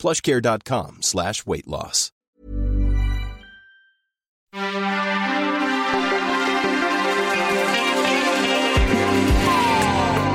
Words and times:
plushcare.com 0.00 1.02
slash 1.02 1.44
weight 1.46 1.66
loss. 1.66 2.10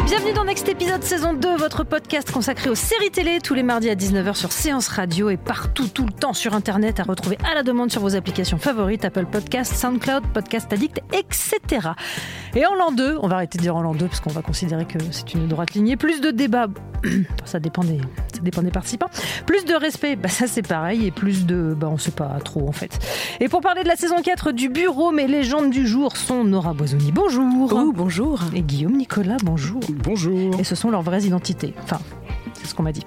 Bienvenue 0.05 0.33
dans 0.33 0.45
Next 0.45 0.69
Épisode 0.69 1.01
saison 1.01 1.33
2, 1.33 1.57
votre 1.57 1.83
podcast 1.83 2.31
consacré 2.31 2.69
aux 2.69 2.75
séries 2.75 3.09
télé 3.09 3.39
tous 3.43 3.55
les 3.55 3.63
mardis 3.63 3.89
à 3.89 3.95
19h 3.95 4.35
sur 4.35 4.51
Séance 4.51 4.87
Radio 4.87 5.31
et 5.31 5.37
partout 5.37 5.87
tout 5.87 6.05
le 6.05 6.13
temps 6.13 6.33
sur 6.33 6.53
internet 6.53 6.99
à 6.99 7.03
retrouver 7.03 7.39
à 7.43 7.55
la 7.55 7.63
demande 7.63 7.91
sur 7.91 8.01
vos 8.01 8.15
applications 8.15 8.59
favorites 8.59 9.03
Apple 9.03 9.25
Podcast, 9.25 9.73
SoundCloud, 9.75 10.23
Podcast 10.31 10.71
Addict, 10.71 11.01
etc. 11.11 11.89
Et 12.55 12.67
en 12.67 12.75
l'an 12.75 12.91
2, 12.91 13.17
on 13.19 13.27
va 13.27 13.37
arrêter 13.37 13.57
de 13.57 13.63
dire 13.63 13.75
en 13.75 13.81
l'an 13.81 13.95
2 13.95 14.05
parce 14.05 14.19
qu'on 14.19 14.29
va 14.29 14.43
considérer 14.43 14.85
que 14.85 14.99
c'est 15.09 15.33
une 15.33 15.47
droite 15.47 15.73
lignée, 15.73 15.97
plus 15.97 16.21
de 16.21 16.29
débats, 16.29 16.67
ça 17.45 17.59
dépend 17.59 17.83
des, 17.83 17.99
ça 18.33 18.41
dépend 18.41 18.61
des 18.61 18.71
participants, 18.71 19.09
plus 19.45 19.65
de 19.65 19.73
respect, 19.73 20.15
bah 20.15 20.29
ça 20.29 20.47
c'est 20.47 20.67
pareil 20.67 21.05
et 21.05 21.11
plus 21.11 21.45
de, 21.45 21.75
bah 21.77 21.87
on 21.91 21.97
sait 21.97 22.11
pas 22.11 22.37
trop 22.43 22.67
en 22.67 22.71
fait. 22.71 22.99
Et 23.39 23.49
pour 23.49 23.61
parler 23.61 23.83
de 23.83 23.87
la 23.87 23.95
saison 23.95 24.21
4 24.21 24.51
du 24.51 24.69
bureau, 24.69 25.11
mes 25.11 25.27
légendes 25.27 25.69
du 25.69 25.87
jour 25.87 26.17
sont 26.17 26.43
Nora 26.43 26.73
Boisoni, 26.73 27.11
bonjour. 27.11 27.71
Oh, 27.71 27.91
bonjour. 27.93 28.39
Et 28.53 28.61
Guillaume 28.61 28.97
Nicolas, 28.97 29.37
bonjour. 29.43 29.81
Bonjour. 30.03 30.59
Et 30.59 30.63
ce 30.63 30.75
sont 30.75 30.89
leurs 30.89 31.01
vraies 31.01 31.23
identités. 31.23 31.73
Enfin, 31.83 31.99
c'est 32.53 32.67
ce 32.67 32.75
qu'on 32.75 32.83
m'a 32.83 32.91
dit. 32.91 33.03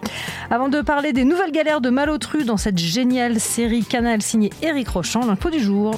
Avant 0.50 0.68
de 0.68 0.80
parler 0.80 1.12
des 1.12 1.24
nouvelles 1.24 1.52
galères 1.52 1.80
de 1.80 1.90
Malotru 1.90 2.44
dans 2.44 2.56
cette 2.56 2.78
géniale 2.78 3.40
série 3.40 3.84
Canal 3.84 4.22
signée 4.22 4.50
Eric 4.62 4.88
Rochant, 4.88 5.26
l'info 5.26 5.50
du 5.50 5.60
jour. 5.60 5.94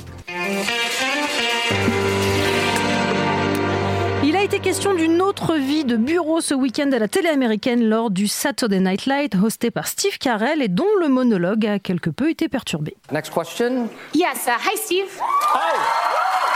Il 4.31 4.37
a 4.37 4.45
été 4.45 4.61
question 4.61 4.95
d'une 4.95 5.21
autre 5.23 5.57
vie 5.57 5.85
de 5.85 5.97
bureau 5.97 6.41
ce 6.41 6.55
week-end 6.55 6.89
à 6.93 7.01
la 7.01 7.09
télé 7.09 7.29
américaine 7.29 7.85
lors 7.85 8.11
du 8.13 8.29
Saturday 8.29 8.79
Night 8.79 9.07
Light 9.07 9.35
hosté 9.35 9.73
par 9.73 9.89
Steve 9.89 10.19
Carell 10.19 10.63
et 10.63 10.69
dont 10.69 10.87
le 11.01 11.09
monologue 11.09 11.67
a 11.67 11.81
quelque 11.81 12.11
peu 12.11 12.31
été 12.31 12.49
perturbé. 12.49 12.97
Next 13.11 13.35
question. 13.35 13.89
Yes. 14.15 14.47
Uh, 14.47 14.51
hi, 14.53 14.77
Steve. 14.77 15.09
Oh, 15.21 15.59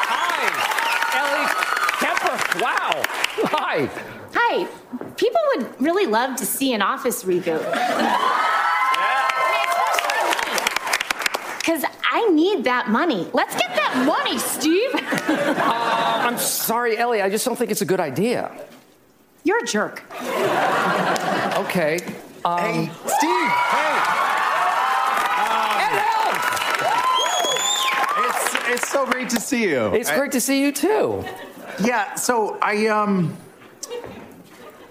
hi, 0.08 0.46
Ellie 1.18 1.48
Kemper. 1.98 2.60
Wow. 2.60 3.02
Hi. 3.42 3.88
Hi. 4.36 4.66
People 5.16 5.40
would 5.56 5.66
really 5.80 6.06
love 6.06 6.36
to 6.36 6.44
see 6.44 6.76
an 6.76 6.80
office 6.80 7.24
reboot. 7.24 7.60
I 12.14 12.28
need 12.28 12.62
that 12.64 12.90
money. 12.90 13.28
Let's 13.32 13.56
get 13.56 13.74
that 13.74 14.04
money, 14.06 14.38
Steve. 14.38 14.90
Uh, 15.26 16.22
I'm 16.26 16.38
sorry, 16.38 16.96
Ellie. 16.96 17.20
I 17.22 17.30
just 17.30 17.44
don't 17.44 17.56
think 17.56 17.70
it's 17.70 17.80
a 17.80 17.86
good 17.86 18.00
idea. 18.00 18.50
You're 19.42 19.62
a 19.62 19.66
jerk. 19.66 20.02
Okay. 21.64 21.98
Um, 22.44 22.58
Hey, 22.58 22.90
Steve! 23.06 23.48
Hey! 23.72 23.94
Ed 25.84 26.02
It's, 28.26 28.54
it's 28.68 28.88
so 28.90 29.06
great 29.06 29.28
to 29.30 29.40
see 29.40 29.68
you. 29.68 29.94
It's 29.94 30.10
great 30.12 30.32
to 30.32 30.40
see 30.40 30.62
you 30.62 30.72
too. 30.72 31.24
Yeah, 31.82 32.14
so 32.14 32.58
I 32.60 32.86
um 32.88 33.36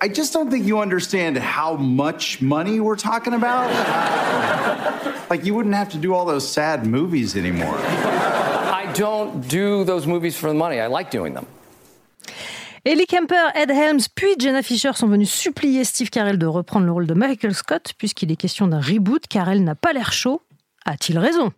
I 0.01 0.07
just 0.07 0.33
don't 0.33 0.51
think 0.51 0.65
you 0.65 0.79
understand 0.79 1.37
how 1.37 1.75
much 1.75 2.41
money 2.41 2.79
we're 2.79 2.95
talking 2.97 3.33
about. 3.33 3.69
Like 5.33 5.45
you 5.45 5.55
wouldn't 5.55 5.75
have 5.75 5.89
to 5.89 5.97
do 5.97 6.13
all 6.13 6.25
those 6.25 6.47
sad 6.47 6.85
movies 6.85 7.35
anymore. 7.35 7.75
I 8.81 8.85
don't 8.93 9.47
do 9.47 9.83
those 9.83 10.05
movies 10.05 10.37
for 10.37 10.49
the 10.49 10.53
money. 10.55 10.79
I 10.79 10.87
like 10.87 11.09
doing 11.09 11.33
them. 11.33 11.45
Ellie 12.85 13.07
Kemper, 13.07 13.51
Ed 13.55 13.71
Helms 13.71 14.09
puis 14.13 14.35
Jenna 14.37 14.61
Fisher 14.61 14.91
sont 14.93 15.07
venus 15.07 15.31
supplier 15.31 15.85
Steve 15.85 16.09
Carell 16.09 16.37
de 16.37 16.45
reprendre 16.45 16.85
le 16.85 16.91
rôle 16.91 17.07
de 17.07 17.13
Michael 17.13 17.55
Scott 17.55 17.93
puisqu'il 17.97 18.31
est 18.31 18.35
question 18.35 18.67
d'un 18.67 18.81
reboot. 18.81 19.25
Carell 19.27 19.63
n'a 19.63 19.73
pas 19.73 19.93
l'air 19.93 20.11
chaud. 20.11 20.41
A-t-il 20.85 21.17
raison? 21.17 21.53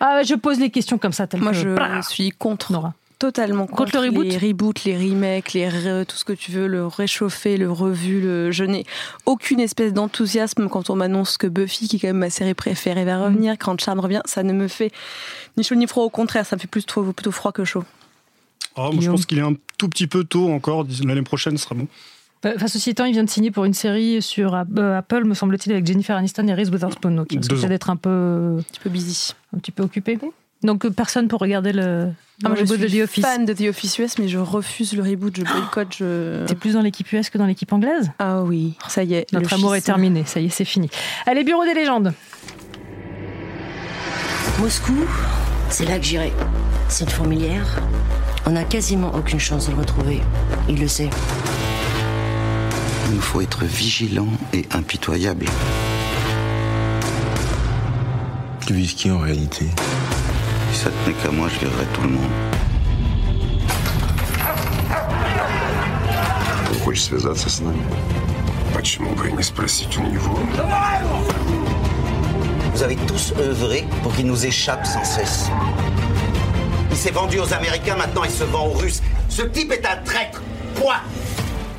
Ah, 0.00 0.22
je 0.24 0.34
pose 0.34 0.58
les 0.58 0.70
questions 0.70 0.98
comme 0.98 1.12
ça, 1.12 1.26
tel 1.26 1.40
Moi, 1.40 1.52
que 1.52 1.58
je 1.58 1.68
Blah 1.68 2.02
suis 2.02 2.30
contre. 2.32 2.72
Nora. 2.72 2.94
Totalement 3.18 3.66
Contre 3.66 3.92
contre, 3.92 4.02
le 4.02 4.08
reboot 4.10 4.26
les 4.26 4.36
reboots, 4.36 4.84
les 4.84 4.96
remakes, 4.96 5.54
les 5.54 5.66
re- 5.68 6.04
tout 6.04 6.16
ce 6.16 6.24
que 6.24 6.34
tu 6.34 6.50
veux, 6.52 6.66
le 6.66 6.86
réchauffer, 6.86 7.56
le 7.56 7.70
revu. 7.72 8.20
Le... 8.20 8.50
Je 8.50 8.62
n'ai 8.64 8.84
aucune 9.24 9.58
espèce 9.58 9.94
d'enthousiasme 9.94 10.68
quand 10.68 10.90
on 10.90 10.96
m'annonce 10.96 11.38
que 11.38 11.46
Buffy, 11.46 11.88
qui 11.88 11.96
est 11.96 11.98
quand 12.00 12.08
même 12.08 12.18
ma 12.18 12.28
série 12.28 12.52
préférée, 12.52 13.06
va 13.06 13.18
revenir. 13.24 13.56
Quand 13.58 13.80
Charm 13.80 14.00
revient, 14.00 14.20
ça 14.26 14.42
ne 14.42 14.52
me 14.52 14.68
fait 14.68 14.92
ni 15.56 15.64
chaud 15.64 15.76
ni 15.76 15.86
froid. 15.86 16.04
Au 16.04 16.10
contraire, 16.10 16.44
ça 16.44 16.56
me 16.56 16.60
fait 16.60 16.66
plus 16.68 16.84
trop, 16.84 17.04
plutôt 17.04 17.30
froid 17.32 17.52
que 17.52 17.64
chaud. 17.64 17.84
Moi, 18.76 18.90
je 19.00 19.10
pense 19.10 19.24
qu'il 19.24 19.38
est 19.38 19.42
un 19.42 19.54
tout 19.78 19.88
petit 19.88 20.06
peu 20.06 20.24
tôt 20.24 20.50
encore. 20.50 20.84
L'année 21.04 21.22
prochaine 21.22 21.56
ce 21.56 21.64
sera 21.64 21.74
bon. 21.74 21.88
Enfin, 22.44 22.68
ceci 22.68 22.90
étant, 22.90 23.06
il 23.06 23.12
vient 23.12 23.24
de 23.24 23.30
signer 23.30 23.50
pour 23.50 23.64
une 23.64 23.72
série 23.72 24.20
sur 24.20 24.54
euh, 24.54 24.98
Apple, 24.98 25.24
me 25.24 25.32
semble-t-il, 25.32 25.72
avec 25.72 25.86
Jennifer 25.86 26.14
Aniston 26.16 26.46
et 26.48 26.54
Reese 26.54 26.68
Witherspoon. 26.70 27.12
Donc, 27.12 27.28
il 27.30 27.38
risque 27.38 27.66
d'être 27.66 27.88
un 27.88 27.96
peu, 27.96 28.56
Un 28.58 28.62
petit 28.62 28.80
peu 28.80 28.90
busy. 28.90 29.32
un 29.56 29.58
petit 29.58 29.72
peu 29.72 29.82
occupé. 29.82 30.18
Donc, 30.62 30.84
euh, 30.84 30.90
personne 30.90 31.28
pour 31.28 31.40
regarder 31.40 31.72
le, 31.72 32.08
Ah, 32.44 32.48
moi, 32.48 32.50
le 32.50 32.56
je 32.56 32.60
reboot 32.62 32.80
de 32.80 32.88
suis 32.88 32.98
The 32.98 33.02
Office. 33.04 33.24
fan 33.24 33.44
de 33.44 33.52
The 33.52 33.68
Office 33.68 33.98
US, 33.98 34.18
mais 34.18 34.28
je 34.28 34.38
refuse 34.38 34.94
le 34.94 35.02
reboot, 35.02 35.36
je 35.36 35.42
boycotte. 35.44 35.94
Je... 35.98 36.44
T'es 36.46 36.54
plus 36.54 36.72
dans 36.74 36.82
l'équipe 36.82 37.10
US 37.12 37.30
que 37.30 37.38
dans 37.38 37.46
l'équipe 37.46 37.72
anglaise? 37.72 38.10
Ah 38.18 38.42
oui, 38.42 38.74
ça 38.88 39.04
y 39.04 39.14
est. 39.14 39.32
Notre 39.32 39.52
amour 39.54 39.74
est 39.76 39.80
terminé, 39.82 40.24
ça 40.26 40.40
y 40.40 40.46
est, 40.46 40.50
c'est 40.50 40.64
fini. 40.64 40.88
Allez, 41.26 41.44
bureau 41.44 41.64
des 41.64 41.74
légendes. 41.74 42.12
Moscou, 44.60 44.94
c'est 45.68 45.84
là 45.84 45.98
que 45.98 46.04
j'irai. 46.04 46.32
C'est 46.88 47.04
une 47.04 47.10
fourmilière. 47.10 47.66
On 48.46 48.50
n'a 48.52 48.64
quasiment 48.64 49.12
aucune 49.14 49.40
chance 49.40 49.66
de 49.66 49.72
le 49.72 49.78
retrouver. 49.78 50.20
Il 50.68 50.80
le 50.80 50.88
sait. 50.88 51.10
Il 53.08 53.14
nous 53.16 53.20
faut 53.20 53.40
être 53.40 53.64
vigilant 53.64 54.28
et 54.52 54.64
impitoyable. 54.72 55.46
Tu 58.66 58.72
vises 58.72 58.94
qui 58.94 59.10
en 59.10 59.18
réalité? 59.18 59.66
Si 60.75 60.79
ça 60.79 60.89
tenait 60.89 61.15
qu'à 61.15 61.31
moi, 61.31 61.47
je 61.49 61.59
virerais 61.59 61.87
tout 61.93 62.01
le 62.01 62.09
monde. 62.09 62.31
Ты 66.69 66.79
хочешь 66.79 67.03
связаться 67.03 67.49
с 67.49 67.59
нами? 67.59 67.83
Почему 68.73 69.13
бы 69.15 69.29
и 69.29 69.33
не 69.33 69.43
спросить 69.43 69.97
у 69.97 70.01
него? 70.01 70.39
Vous 72.73 72.83
avez 72.83 72.95
tous 72.95 73.33
œuvré 73.37 73.85
pour 74.01 74.15
qu'il 74.15 74.25
nous 74.27 74.45
échappe 74.45 74.85
sans 74.85 75.03
cesse. 75.03 75.49
Il 76.89 76.97
s'est 76.97 77.11
vendu 77.11 77.39
aux 77.39 77.53
Américains, 77.53 77.97
maintenant 77.97 78.23
il 78.23 78.31
se 78.31 78.43
vend 78.43 78.67
aux 78.67 78.77
Russes. 78.77 79.01
Ce 79.29 79.43
type 79.43 79.71
est 79.71 79.85
un 79.85 79.97
traître. 80.03 80.41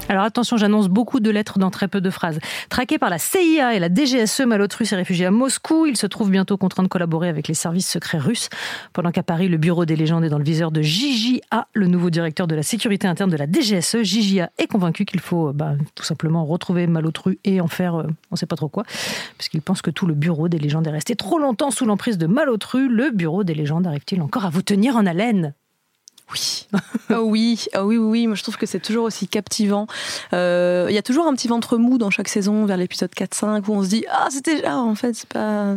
alors 0.09 0.23
attention, 0.23 0.55
j'annonce 0.55 0.87
beaucoup 0.87 1.19
de 1.19 1.29
lettres 1.29 1.59
dans 1.59 1.69
très 1.69 1.89
peu 1.89 1.99
de 1.99 2.09
phrases. 2.09 2.39
Traqué 2.69 2.97
par 2.97 3.09
la 3.09 3.17
CIA 3.17 3.75
et 3.75 3.79
la 3.79 3.89
DGSE, 3.93 4.41
Malotru 4.41 4.85
s'est 4.85 4.95
réfugié 4.95 5.25
à 5.25 5.31
Moscou. 5.31 5.85
Il 5.85 5.97
se 5.97 6.07
trouve 6.07 6.29
bientôt 6.29 6.55
contraint 6.55 6.83
de 6.83 6.87
collaborer 6.87 7.27
avec 7.27 7.49
les 7.49 7.53
services 7.53 7.89
secrets 7.89 8.17
russes. 8.17 8.47
Pendant 8.93 9.11
qu'à 9.11 9.23
Paris, 9.23 9.49
le 9.49 9.57
bureau 9.57 9.85
des 9.85 9.97
légendes 9.97 10.23
est 10.23 10.29
dans 10.29 10.37
le 10.37 10.45
viseur 10.45 10.71
de 10.71 10.81
JJA, 10.81 11.67
le 11.73 11.87
nouveau 11.87 12.09
directeur 12.09 12.47
de 12.47 12.55
la 12.55 12.63
sécurité 12.63 13.05
interne 13.07 13.29
de 13.29 13.35
la 13.35 13.47
DGSE. 13.47 14.03
JJA 14.03 14.49
est 14.57 14.67
convaincu 14.67 15.03
qu'il 15.03 15.19
faut 15.19 15.49
euh, 15.49 15.53
bah, 15.53 15.73
tout 15.93 16.05
simplement 16.05 16.45
retrouver 16.45 16.87
Malotru 16.87 17.39
et 17.43 17.59
en 17.59 17.67
faire 17.67 17.95
euh, 17.95 18.03
on 18.31 18.35
ne 18.35 18.37
sait 18.37 18.45
pas 18.45 18.55
trop 18.55 18.69
quoi, 18.69 18.83
puisqu'il 19.37 19.61
pense 19.61 19.81
que 19.81 19.91
tout 19.91 20.05
le 20.05 20.13
bureau 20.13 20.47
des 20.47 20.57
légendes 20.57 20.87
est 20.87 20.91
resté 20.91 21.15
trop 21.15 21.37
longtemps 21.37 21.71
sous 21.71 21.85
l'emprise 21.85 22.17
de 22.17 22.27
Malotru. 22.27 22.87
Le 22.87 23.11
bureau 23.11 23.43
des 23.43 23.53
légendes 23.53 23.85
arrive-t-il 23.85 24.21
encore 24.21 24.45
à 24.45 24.49
vous 24.49 24.61
tenir 24.61 24.95
en 24.95 25.05
haleine? 25.05 25.53
Oui. 26.31 26.67
Ah 27.09 27.21
oui, 27.21 27.67
ah 27.73 27.85
oui, 27.85 27.97
oui, 27.97 28.05
oui. 28.05 28.27
Moi, 28.27 28.35
je 28.35 28.43
trouve 28.43 28.57
que 28.57 28.65
c'est 28.65 28.81
toujours 28.81 29.05
aussi 29.05 29.29
captivant. 29.29 29.87
Euh, 30.33 30.87
Il 30.89 30.93
y 30.93 30.97
a 30.97 31.01
toujours 31.01 31.25
un 31.25 31.33
petit 31.33 31.47
ventre 31.47 31.77
mou 31.77 31.97
dans 31.97 32.09
chaque 32.09 32.27
saison, 32.27 32.65
vers 32.65 32.75
l'épisode 32.75 33.11
4-5, 33.11 33.63
où 33.69 33.75
on 33.75 33.83
se 33.83 33.87
dit 33.87 34.05
Ah, 34.11 34.27
c'était 34.29 34.55
déjà, 34.55 34.77
en 34.77 34.93
fait, 34.93 35.13
c'est 35.13 35.29
pas. 35.29 35.75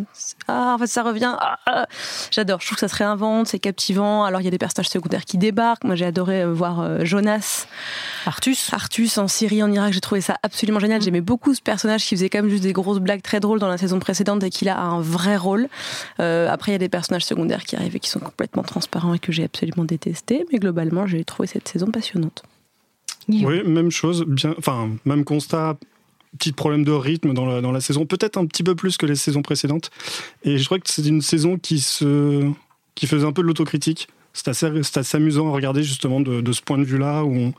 Ah, 0.49 0.75
en 0.75 0.79
fait, 0.79 0.89
ça 0.89 1.05
revient. 1.05 1.37
Ah, 1.39 1.59
ah. 1.67 1.87
J'adore. 2.33 2.61
Je 2.61 2.67
trouve 2.67 2.77
que 2.77 2.81
ça 2.81 2.89
se 2.89 2.97
réinvente, 2.97 3.47
c'est 3.47 3.61
captivant. 3.61 4.25
Alors, 4.25 4.41
il 4.41 4.45
y 4.45 4.49
a 4.49 4.51
des 4.51 4.59
personnages 4.59 4.89
secondaires 4.89 5.25
qui 5.25 5.39
débarquent. 5.39 5.85
Moi, 5.85 5.95
j'ai 5.95 6.07
adoré 6.07 6.43
euh, 6.43 6.53
voir 6.53 6.81
euh, 6.81 7.05
Jonas. 7.05 7.67
Artus 8.27 8.73
Artus 8.73 9.19
en 9.19 9.29
Syrie, 9.29 9.63
en 9.63 9.71
Irak, 9.71 9.93
j'ai 9.93 10.01
trouvé 10.01 10.21
ça 10.21 10.37
absolument 10.43 10.81
génial. 10.81 11.01
J'aimais 11.01 11.21
beaucoup 11.21 11.55
ce 11.55 11.63
personnage 11.63 12.05
qui 12.05 12.17
faisait 12.17 12.29
quand 12.29 12.43
même 12.43 12.51
juste 12.51 12.65
des 12.65 12.73
grosses 12.73 12.99
blagues 12.99 13.23
très 13.23 13.39
drôles 13.39 13.61
dans 13.61 13.69
la 13.69 13.79
saison 13.79 14.01
précédente 14.01 14.43
et 14.43 14.51
qui 14.51 14.65
là 14.65 14.77
a 14.77 14.83
un 14.83 15.01
vrai 15.01 15.37
rôle. 15.37 15.69
Euh, 16.19 16.49
après, 16.51 16.73
il 16.73 16.75
y 16.75 16.77
a 16.77 16.79
des 16.79 16.89
personnages 16.89 17.25
secondaires 17.25 17.65
qui 17.65 17.77
arrivent 17.77 17.97
et 17.97 18.01
qui 18.01 18.11
sont 18.11 18.21
complètement 18.21 18.63
transparents 18.63 19.15
et 19.15 19.19
que 19.19 19.31
j'ai 19.33 19.45
absolument 19.45 19.85
détesté. 19.85 20.40
Mais 20.53 20.59
globalement, 20.59 21.07
j'ai 21.07 21.25
trouvé 21.25 21.47
cette 21.47 21.69
saison 21.69 21.87
passionnante. 21.91 22.43
Oui, 23.29 23.63
même 23.65 23.91
chose, 23.91 24.25
bien, 24.27 24.55
enfin, 24.59 24.91
même 25.05 25.25
constat. 25.25 25.77
petit 26.39 26.53
problème 26.53 26.85
de 26.85 26.93
rythme 26.93 27.33
dans 27.35 27.47
la, 27.47 27.61
dans 27.61 27.73
la 27.73 27.81
saison, 27.81 28.07
peut-être 28.07 28.37
un 28.39 28.47
petit 28.47 28.63
peu 28.63 28.75
plus 28.75 28.97
que 28.97 29.07
les 29.07 29.15
saisons 29.17 29.43
précédentes. 29.43 29.91
Et 30.45 30.59
je 30.59 30.65
crois 30.65 30.79
que 30.79 30.89
c'est 30.89 31.07
une 31.07 31.23
saison 31.23 31.59
qui, 31.59 31.81
se, 31.81 32.49
qui 32.95 33.07
faisait 33.07 33.27
un 33.27 33.33
peu 33.33 33.43
de 33.43 33.47
l'autocritique. 33.47 34.09
C'est 34.33 34.49
assez, 34.49 34.69
c'est 34.83 34.99
assez 34.99 35.17
amusant 35.17 35.49
à 35.49 35.53
regarder 35.53 35.83
justement 35.83 36.21
de, 36.21 36.41
de 36.41 36.53
ce 36.53 36.63
point 36.63 36.79
de 36.79 36.85
vue-là 36.85 37.25
où, 37.25 37.35
on- 37.37 37.53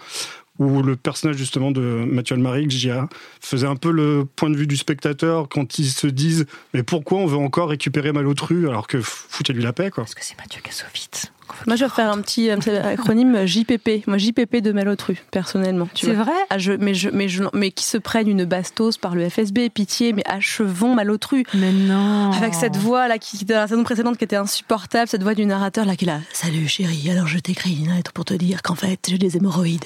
où 0.60 0.82
le 0.84 0.96
personnage 0.96 1.38
justement 1.38 1.72
de 1.72 1.82
Mathieu 1.82 2.36
Almaric, 2.36 2.70
J.A., 2.72 3.10
faisait 3.42 3.68
un 3.68 3.76
peu 3.76 3.92
le 3.92 4.26
point 4.36 4.50
de 4.50 4.56
vue 4.58 4.68
du 4.68 4.78
spectateur 4.78 5.50
quand 5.50 5.80
ils 5.80 5.90
se 5.90 6.08
disent 6.08 6.46
mais 6.74 6.84
pourquoi 6.84 7.18
on 7.20 7.26
veut 7.26 7.38
encore 7.38 7.70
récupérer 7.70 8.12
Malotru 8.12 8.70
alors 8.70 8.88
que 8.88 9.02
foutez-lui 9.02 9.64
la 9.64 9.74
paix 9.74 9.90
quoi. 9.90 10.04
Parce 10.04 10.16
que 10.16 10.24
c'est 10.24 10.38
Mathieu 10.38 10.62
Kassovitz. 10.62 11.32
Moi, 11.68 11.76
je 11.76 11.86
vais 11.86 11.90
faire 11.90 12.12
un 12.12 12.22
petit, 12.22 12.50
acronyme 12.50 13.46
JPP. 13.46 14.08
Moi, 14.08 14.18
JPP 14.18 14.58
de 14.62 14.72
Malotru, 14.72 15.22
personnellement. 15.32 15.88
C'est 15.96 16.14
vrai 16.14 16.32
Ah, 16.50 16.58
je- 16.58 16.74
mais, 16.74 16.94
je, 16.94 17.10
mais, 17.10 17.28
je, 17.30 17.44
mais 17.54 17.72
qui 17.72 17.86
se 17.86 17.98
prennent 17.98 18.28
une 18.28 18.46
bastos 18.46 18.98
par 18.98 19.16
le 19.16 19.28
FSB, 19.30 19.70
pitié, 19.70 20.14
mais 20.14 20.24
achevons 20.28 20.96
Malotru. 20.96 21.44
Mais 21.54 21.72
non. 21.72 22.32
Avec 22.32 22.54
cette 22.54 22.78
voix 22.78 23.08
là 23.08 23.18
qui 23.18 23.44
dans 23.46 23.56
la 23.56 23.68
saison 23.68 23.84
précédente 23.84 24.18
qui 24.18 24.24
était 24.24 24.36
insupportable, 24.36 25.08
cette 25.08 25.24
voix 25.24 25.34
du 25.34 25.46
narrateur 25.46 25.86
là 25.86 25.96
qui 25.96 26.06
est 26.06 26.08
là. 26.08 26.20
Salut 26.34 26.68
chérie, 26.68 27.10
alors 27.12 27.28
je 27.28 27.40
t'écris 27.40 27.78
une 27.84 27.94
lettre 27.96 28.12
pour 28.12 28.26
te 28.26 28.34
dire 28.34 28.62
qu'en 28.62 28.76
fait 28.76 29.00
j'ai 29.08 29.18
des 29.18 29.38
hémorroïdes. 29.38 29.86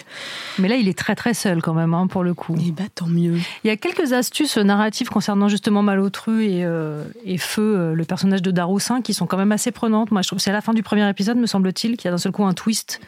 Mais 0.59 0.67
là, 0.67 0.75
il 0.75 0.87
est 0.87 0.97
très 0.97 1.15
très 1.15 1.33
seul 1.33 1.61
quand 1.61 1.73
même, 1.73 1.93
hein, 1.93 2.07
pour 2.07 2.23
le 2.23 2.33
coup. 2.33 2.55
Et 2.55 2.71
bah 2.71 2.83
tant 2.93 3.07
mieux. 3.07 3.37
Il 3.63 3.67
y 3.67 3.69
a 3.69 3.77
quelques 3.77 4.13
astuces 4.13 4.57
narratives 4.57 5.09
concernant 5.09 5.47
justement 5.47 5.81
Malotru 5.83 6.45
et, 6.45 6.63
euh, 6.65 7.03
et 7.25 7.37
Feu, 7.37 7.61
euh, 7.77 7.93
le 7.93 8.03
personnage 8.05 8.41
de 8.41 8.51
Daroussin, 8.51 9.01
qui 9.01 9.13
sont 9.13 9.25
quand 9.25 9.37
même 9.37 9.51
assez 9.51 9.71
prenantes. 9.71 10.11
Moi, 10.11 10.21
je 10.21 10.27
trouve 10.27 10.37
que 10.37 10.43
c'est 10.43 10.49
à 10.51 10.53
la 10.53 10.61
fin 10.61 10.73
du 10.73 10.83
premier 10.83 11.07
épisode, 11.09 11.37
me 11.37 11.45
semble-t-il, 11.55 11.95
qu'il 11.95 12.05
y 12.05 12.07
a 12.09 12.11
d'un 12.11 12.17
seul 12.17 12.31
coup 12.31 12.43
un 12.43 12.53
twist, 12.53 12.99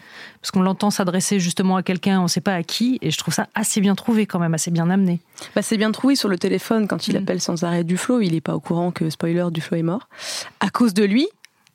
parce 0.42 0.52
qu'on 0.52 0.62
l'entend 0.62 0.90
s'adresser 0.90 1.40
justement 1.40 1.76
à 1.76 1.84
quelqu'un, 1.84 2.20
on 2.20 2.24
ne 2.24 2.28
sait 2.28 2.42
pas 2.42 2.54
à 2.54 2.64
qui, 2.64 2.98
et 3.02 3.12
je 3.12 3.18
trouve 3.18 3.34
ça 3.34 3.48
assez 3.56 3.82
bien 3.82 3.96
trouvé 3.96 4.26
quand 4.26 4.40
même, 4.40 4.54
assez 4.54 4.72
bien 4.72 4.90
amené. 4.90 5.20
Bah, 5.56 5.62
c'est 5.62 5.78
bien 5.78 5.92
trouvé 5.92 6.16
sur 6.16 6.30
le 6.30 6.38
téléphone 6.38 6.88
quand 6.88 7.08
il 7.08 7.18
appelle 7.18 7.42
sans 7.42 7.64
arrêt 7.64 7.84
Duflo. 7.84 8.22
Il 8.22 8.36
est 8.36 8.42
pas 8.42 8.56
au 8.56 8.60
courant 8.60 8.92
que 8.92 9.10
spoiler 9.10 9.48
Duflo 9.52 9.78
est 9.78 9.84
mort. 9.84 10.08
À 10.62 10.70
cause 10.70 10.94
de 10.94 11.04
lui, 11.04 11.28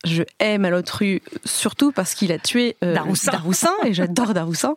je 0.05 0.23
hais 0.41 0.59
Malotru 0.59 1.23
surtout 1.45 1.93
parce 1.93 2.15
qu'il 2.15 2.33
a 2.33 2.39
tué 2.39 2.77
euh, 2.83 2.95
Daroussin. 2.95 3.71
et 3.85 3.95
j'adore 3.95 4.35
Daroussin. 4.35 4.75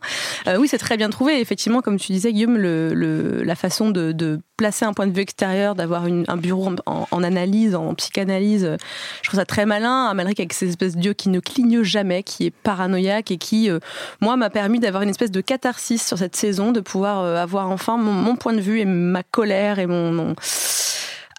Euh, 0.48 0.58
oui, 0.58 0.68
c'est 0.68 0.78
très 0.78 0.98
bien 0.98 1.10
trouvé. 1.10 1.40
Effectivement, 1.40 1.82
comme 1.82 1.98
tu 1.98 2.12
disais, 2.12 2.32
Guillaume, 2.32 2.58
le, 2.58 2.94
le- 2.94 3.44
la 3.44 3.56
façon 3.56 3.90
de, 3.90 4.12
de 4.12 4.40
placer 4.58 4.86
un 4.86 4.94
point 4.94 5.08
de 5.08 5.12
vue 5.14 5.22
extérieur, 5.22 5.76
d'avoir 5.76 6.06
un 6.06 6.38
bureau 6.38 6.68
en, 6.86 7.06
en- 7.12 7.24
analyse, 7.24 7.76
en 7.76 7.94
psychanalyse, 7.96 8.64
euh, 8.66 8.78
je 9.24 9.28
trouve 9.30 9.40
ça 9.40 9.46
très 9.46 9.66
malin. 9.66 10.06
Amalric 10.06 10.40
avec 10.40 10.54
ces 10.54 10.70
espèces 10.70 10.96
d'yeux 10.96 11.14
qui 11.14 11.30
ne 11.30 11.40
clignent 11.40 11.84
jamais, 11.84 12.22
qui 12.24 12.46
est 12.46 12.52
paranoïaque 12.52 13.32
et 13.32 13.38
qui, 13.38 13.70
euh, 13.70 13.80
moi, 14.22 14.38
m'a 14.38 14.50
permis 14.50 14.80
d'avoir 14.80 15.02
une 15.04 15.10
espèce 15.10 15.32
de 15.32 15.42
catharsis 15.42 16.06
sur 16.06 16.18
cette 16.20 16.36
saison, 16.36 16.72
de 16.72 16.80
pouvoir 16.82 17.22
euh, 17.22 17.36
avoir 17.42 17.70
enfin 17.72 17.98
mon, 17.98 18.14
mon 18.14 18.36
point 18.36 18.54
de 18.54 18.62
vue 18.62 18.80
et 18.80 18.86
ma 18.86 19.24
colère 19.24 19.80
et 19.80 19.88
mon- 19.88 20.12
mon 20.12 20.36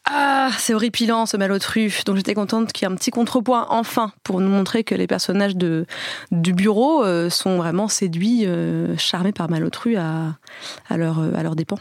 ah, 0.08 0.50
c'est 0.58 0.73
horripilant 0.73 1.26
ce 1.26 1.37
malotru. 1.37 1.93
Donc 2.06 2.17
j'étais 2.17 2.35
contente 2.35 2.73
qu'il 2.73 2.87
y 2.87 2.91
ait 2.91 2.93
un 2.93 2.97
petit 2.97 3.11
contrepoint 3.11 3.67
enfin 3.70 4.12
pour 4.23 4.41
nous 4.41 4.49
montrer 4.49 4.85
que 4.85 4.94
les 4.94 5.06
personnages 5.06 5.56
de, 5.56 5.87
du 6.31 6.53
bureau 6.53 7.05
euh, 7.05 7.29
sont 7.29 7.56
vraiment 7.56 7.88
séduits, 7.88 8.47
euh, 8.47 8.97
charmés 8.97 9.32
par 9.32 9.50
malotru 9.50 9.97
à, 9.97 10.37
à, 10.88 10.97
leur, 10.97 11.19
à 11.19 11.43
leur 11.43 11.56
dépens. 11.56 11.79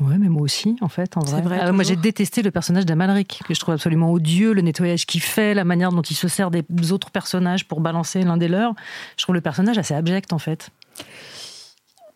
Ouais, 0.00 0.16
mais 0.18 0.28
moi 0.28 0.42
aussi, 0.42 0.76
en 0.80 0.88
fait, 0.88 1.16
en 1.18 1.20
vrai. 1.20 1.60
Ah, 1.60 1.72
moi, 1.72 1.84
j'ai 1.84 1.94
détesté 1.94 2.40
le 2.40 2.50
personnage 2.50 2.86
d'Amalric, 2.86 3.42
que 3.46 3.52
je 3.52 3.60
trouve 3.60 3.74
absolument 3.74 4.10
odieux, 4.10 4.54
le 4.54 4.62
nettoyage 4.62 5.04
qu'il 5.04 5.20
fait, 5.20 5.52
la 5.52 5.64
manière 5.64 5.92
dont 5.92 6.00
il 6.00 6.16
se 6.16 6.26
sert 6.26 6.50
des 6.50 6.64
autres 6.92 7.10
personnages 7.10 7.68
pour 7.68 7.80
balancer 7.80 8.22
l'un 8.22 8.38
des 8.38 8.48
leurs. 8.48 8.72
Je 9.18 9.24
trouve 9.24 9.34
le 9.34 9.42
personnage 9.42 9.76
assez 9.76 9.92
abject, 9.92 10.32
en 10.32 10.38
fait. 10.38 10.70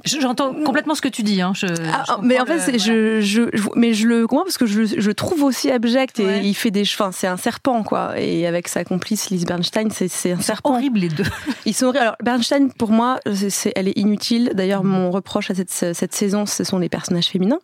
Je- 0.04 0.20
J'entends 0.20 0.52
complètement 0.54 0.94
ce 0.94 1.00
que 1.00 1.08
tu 1.08 1.22
dis. 1.22 1.40
Hein. 1.40 1.52
Je, 1.54 1.66
Ah, 1.66 2.04
je 2.06 2.12
comprends 2.12 2.22
mais 2.22 2.40
en 2.40 2.46
fait, 2.46 2.72
le- 2.72 2.78
je, 2.78 3.20
je, 3.20 3.42
mais 3.76 3.94
je 3.94 4.06
le 4.06 4.26
comprends 4.26 4.44
parce 4.44 4.58
que 4.58 4.66
je, 4.66 4.84
je 4.84 5.06
le 5.08 5.14
trouve 5.14 5.42
aussi 5.42 5.70
abject 5.70 6.20
et 6.20 6.40
il 6.42 6.54
fait 6.54 6.70
des, 6.70 6.82
enfin, 6.82 7.10
c'est 7.12 7.26
un 7.26 7.36
serpent 7.36 7.82
quoi. 7.82 8.18
Et 8.18 8.46
avec 8.46 8.68
sa 8.68 8.84
complice 8.84 9.30
Lise 9.30 9.44
Bernstein, 9.46 9.88
c'est 9.90 10.08
c'est 10.08 10.32
un 10.32 10.40
serpent. 10.40 10.74
horrible 10.74 10.98
les 11.00 11.08
deux. 11.08 11.24
Ils 11.66 11.74
sont 11.74 11.86
horribles. 11.86 12.02
Alors 12.02 12.16
Bernstein, 12.22 12.68
pour 12.70 12.90
moi, 12.90 13.18
c'est- 13.32 13.50
c'est- 13.50 13.72
elle 13.76 13.88
est 13.88 13.96
inutile. 13.98 14.52
D'ailleurs, 14.54 14.84
mon 14.84 15.10
reproche 15.10 15.50
à 15.50 15.54
cette, 15.54 15.70
cette 15.70 16.14
saison, 16.14 16.46
ce 16.46 16.64
sont 16.64 16.78
les 16.78 16.88
personnages 16.88 17.26
féminins. 17.28 17.58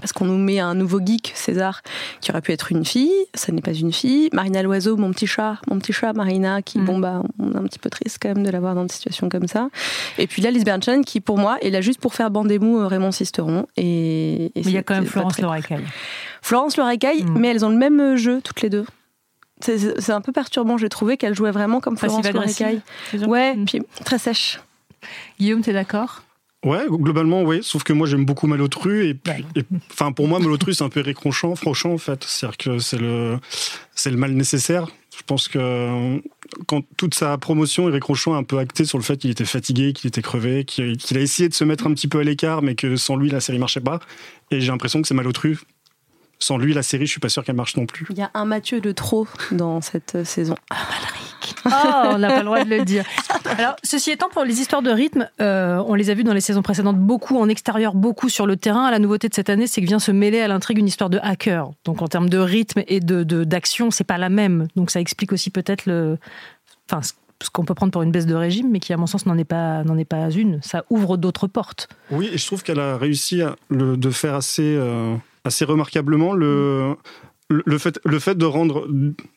Parce 0.00 0.12
qu'on 0.12 0.24
nous 0.24 0.38
met 0.38 0.58
un 0.58 0.74
nouveau 0.74 1.00
geek, 1.04 1.32
César, 1.36 1.80
qui 2.20 2.30
aurait 2.32 2.40
pu 2.40 2.50
être 2.52 2.72
une 2.72 2.84
fille, 2.84 3.12
ça 3.32 3.52
n'est 3.52 3.62
pas 3.62 3.72
une 3.72 3.92
fille. 3.92 4.28
Marina 4.32 4.62
Loiseau, 4.62 4.96
mon 4.96 5.12
petit 5.12 5.26
chat, 5.26 5.58
mon 5.68 5.78
petit 5.78 5.92
chat 5.92 6.12
Marina, 6.12 6.62
qui, 6.62 6.78
bon 6.80 6.98
bah, 6.98 7.22
on 7.38 7.52
est 7.52 7.56
un 7.56 7.62
petit 7.62 7.78
peu 7.78 7.90
triste 7.90 8.18
quand 8.20 8.28
même 8.34 8.42
de 8.44 8.50
l'avoir 8.50 8.74
dans 8.74 8.82
une 8.82 8.88
situation 8.88 9.28
comme 9.28 9.46
ça. 9.46 9.68
Et 10.18 10.26
puis 10.26 10.42
là, 10.42 10.50
Lise 10.50 10.64
Bernstein, 10.64 11.02
qui 11.04 11.20
pour 11.20 11.38
moi 11.38 11.58
est 11.60 11.70
là 11.70 11.80
juste 11.80 12.00
pour 12.00 12.14
faire 12.14 12.30
bander 12.30 12.58
mou 12.58 12.80
euh, 12.80 12.86
Raymond 12.88 13.12
Sisteron. 13.12 13.66
Et, 13.76 14.46
et 14.46 14.52
Mais 14.56 14.62
il 14.62 14.70
y 14.72 14.76
a 14.78 14.82
quand 14.82 14.94
même 14.94 15.06
Florence 15.06 15.38
Lorecaille. 15.38 15.84
Florence 16.42 16.76
Lorecaille, 16.76 17.24
mais 17.36 17.48
elles 17.48 17.64
ont 17.64 17.70
le 17.70 17.76
même 17.78 18.16
jeu 18.16 18.40
toutes 18.42 18.62
les 18.62 18.70
deux. 18.70 18.84
C'est- 19.60 20.10
un 20.10 20.20
peu 20.20 20.32
perturbant, 20.32 20.76
j'ai 20.76 20.88
trouvé 20.88 21.16
qu'elles 21.16 21.34
jouaient 21.34 21.52
vraiment 21.52 21.80
comme 21.80 21.96
Florence 21.96 22.26
ça? 22.26 23.26
Ouais, 23.28 23.54
puis 23.64 23.80
très 24.04 24.18
sèche. 24.18 24.60
Guillaume, 25.38 25.62
t'es 25.62 25.72
d'accord? 25.72 26.22
Ouais, 26.64 26.86
globalement, 26.88 27.42
oui. 27.42 27.60
Sauf 27.62 27.82
que 27.82 27.92
moi, 27.92 28.06
j'aime 28.06 28.24
beaucoup 28.24 28.46
Malotru. 28.46 29.06
Et, 29.06 29.16
enfin, 29.92 30.12
pour 30.12 30.26
moi, 30.26 30.38
Malotru, 30.38 30.72
c'est 30.72 30.84
un 30.84 30.88
peu 30.88 31.00
Eric 31.00 31.18
Rochant, 31.18 31.54
franchement, 31.54 31.92
en 31.92 31.98
fait. 31.98 32.24
C'est-à-dire 32.24 32.56
que 32.56 32.78
c'est 32.78 32.98
le, 32.98 33.38
c'est 33.94 34.10
le 34.10 34.16
mal 34.16 34.32
nécessaire. 34.32 34.88
Je 35.16 35.22
pense 35.24 35.46
que 35.46 36.20
quand 36.66 36.82
toute 36.96 37.14
sa 37.14 37.36
promotion, 37.38 37.88
Eric 37.88 38.04
Rochon 38.04 38.34
a 38.34 38.38
un 38.38 38.42
peu 38.42 38.58
acté 38.58 38.84
sur 38.84 38.98
le 38.98 39.04
fait 39.04 39.16
qu'il 39.16 39.30
était 39.30 39.44
fatigué, 39.44 39.92
qu'il 39.92 40.08
était 40.08 40.22
crevé, 40.22 40.64
qu'il 40.64 40.96
qu'il 40.96 41.18
a 41.18 41.20
essayé 41.20 41.48
de 41.48 41.54
se 41.54 41.64
mettre 41.64 41.86
un 41.86 41.94
petit 41.94 42.08
peu 42.08 42.18
à 42.18 42.24
l'écart, 42.24 42.62
mais 42.62 42.74
que 42.74 42.96
sans 42.96 43.16
lui, 43.16 43.28
la 43.30 43.40
série 43.40 43.58
marchait 43.58 43.80
pas. 43.80 44.00
Et 44.50 44.60
j'ai 44.60 44.68
l'impression 44.68 45.02
que 45.02 45.08
c'est 45.08 45.14
Malotru. 45.14 45.58
Sans 46.44 46.58
lui, 46.58 46.74
la 46.74 46.82
série, 46.82 47.06
je 47.06 47.10
suis 47.12 47.20
pas 47.20 47.30
sûr 47.30 47.42
qu'elle 47.42 47.56
marche 47.56 47.74
non 47.74 47.86
plus. 47.86 48.04
Il 48.10 48.18
y 48.18 48.22
a 48.22 48.30
un 48.34 48.44
Mathieu 48.44 48.82
de 48.82 48.92
trop 48.92 49.26
dans 49.50 49.80
cette 49.80 50.14
euh, 50.14 50.24
saison. 50.24 50.54
Oh, 51.64 51.70
on 51.70 52.18
n'a 52.18 52.28
pas 52.28 52.38
le 52.40 52.44
droit 52.44 52.62
de 52.62 52.68
le 52.68 52.84
dire. 52.84 53.02
Alors, 53.56 53.76
ceci 53.82 54.10
étant, 54.10 54.28
pour 54.28 54.44
les 54.44 54.60
histoires 54.60 54.82
de 54.82 54.90
rythme, 54.90 55.26
euh, 55.40 55.82
on 55.86 55.94
les 55.94 56.10
a 56.10 56.14
vues 56.14 56.22
dans 56.22 56.34
les 56.34 56.42
saisons 56.42 56.60
précédentes 56.60 56.98
beaucoup 56.98 57.38
en 57.38 57.48
extérieur, 57.48 57.94
beaucoup 57.94 58.28
sur 58.28 58.46
le 58.46 58.56
terrain. 58.58 58.90
La 58.90 58.98
nouveauté 58.98 59.30
de 59.30 59.34
cette 59.34 59.48
année, 59.48 59.66
c'est 59.66 59.80
que 59.80 59.86
vient 59.86 59.98
se 59.98 60.12
mêler 60.12 60.40
à 60.42 60.48
l'intrigue 60.48 60.76
une 60.76 60.86
histoire 60.86 61.08
de 61.08 61.18
hacker. 61.22 61.70
Donc, 61.86 62.02
en 62.02 62.08
termes 62.08 62.28
de 62.28 62.36
rythme 62.36 62.82
et 62.88 63.00
de 63.00 63.22
de- 63.22 63.44
d'action, 63.44 63.90
c'est 63.90 64.04
pas 64.04 64.18
la 64.18 64.28
même. 64.28 64.68
Donc, 64.76 64.90
ça 64.90 65.00
explique 65.00 65.32
aussi 65.32 65.48
peut-être 65.48 65.86
le, 65.86 66.18
enfin, 66.90 67.00
ce- 67.00 67.12
ce 67.42 67.48
qu'on 67.48 67.64
peut 67.64 67.74
prendre 67.74 67.92
pour 67.92 68.02
une 68.02 68.12
baisse 68.12 68.26
de 68.26 68.34
régime, 68.34 68.68
mais 68.70 68.80
qui, 68.80 68.92
à 68.92 68.98
mon 68.98 69.06
sens, 69.06 69.24
n'en 69.24 69.38
est 69.38 69.44
pas 69.44 69.82
n'en 69.84 69.96
est 69.96 70.04
pas 70.04 70.30
une. 70.30 70.60
Ça 70.62 70.84
ouvre 70.90 71.16
d'autres 71.16 71.46
portes. 71.46 71.88
Oui, 72.10 72.28
et 72.32 72.36
je 72.36 72.46
trouve 72.46 72.62
qu'elle 72.62 72.80
a 72.80 72.98
réussi 72.98 73.40
à 73.40 73.56
le, 73.70 73.96
de 73.96 74.10
faire 74.10 74.34
assez, 74.34 74.76
euh, 74.76 75.14
assez 75.44 75.64
remarquablement 75.64 76.32
le, 76.32 76.96
fait, 77.78 78.00
le 78.04 78.18
fait 78.18 78.36
de 78.36 78.46
rendre 78.46 78.88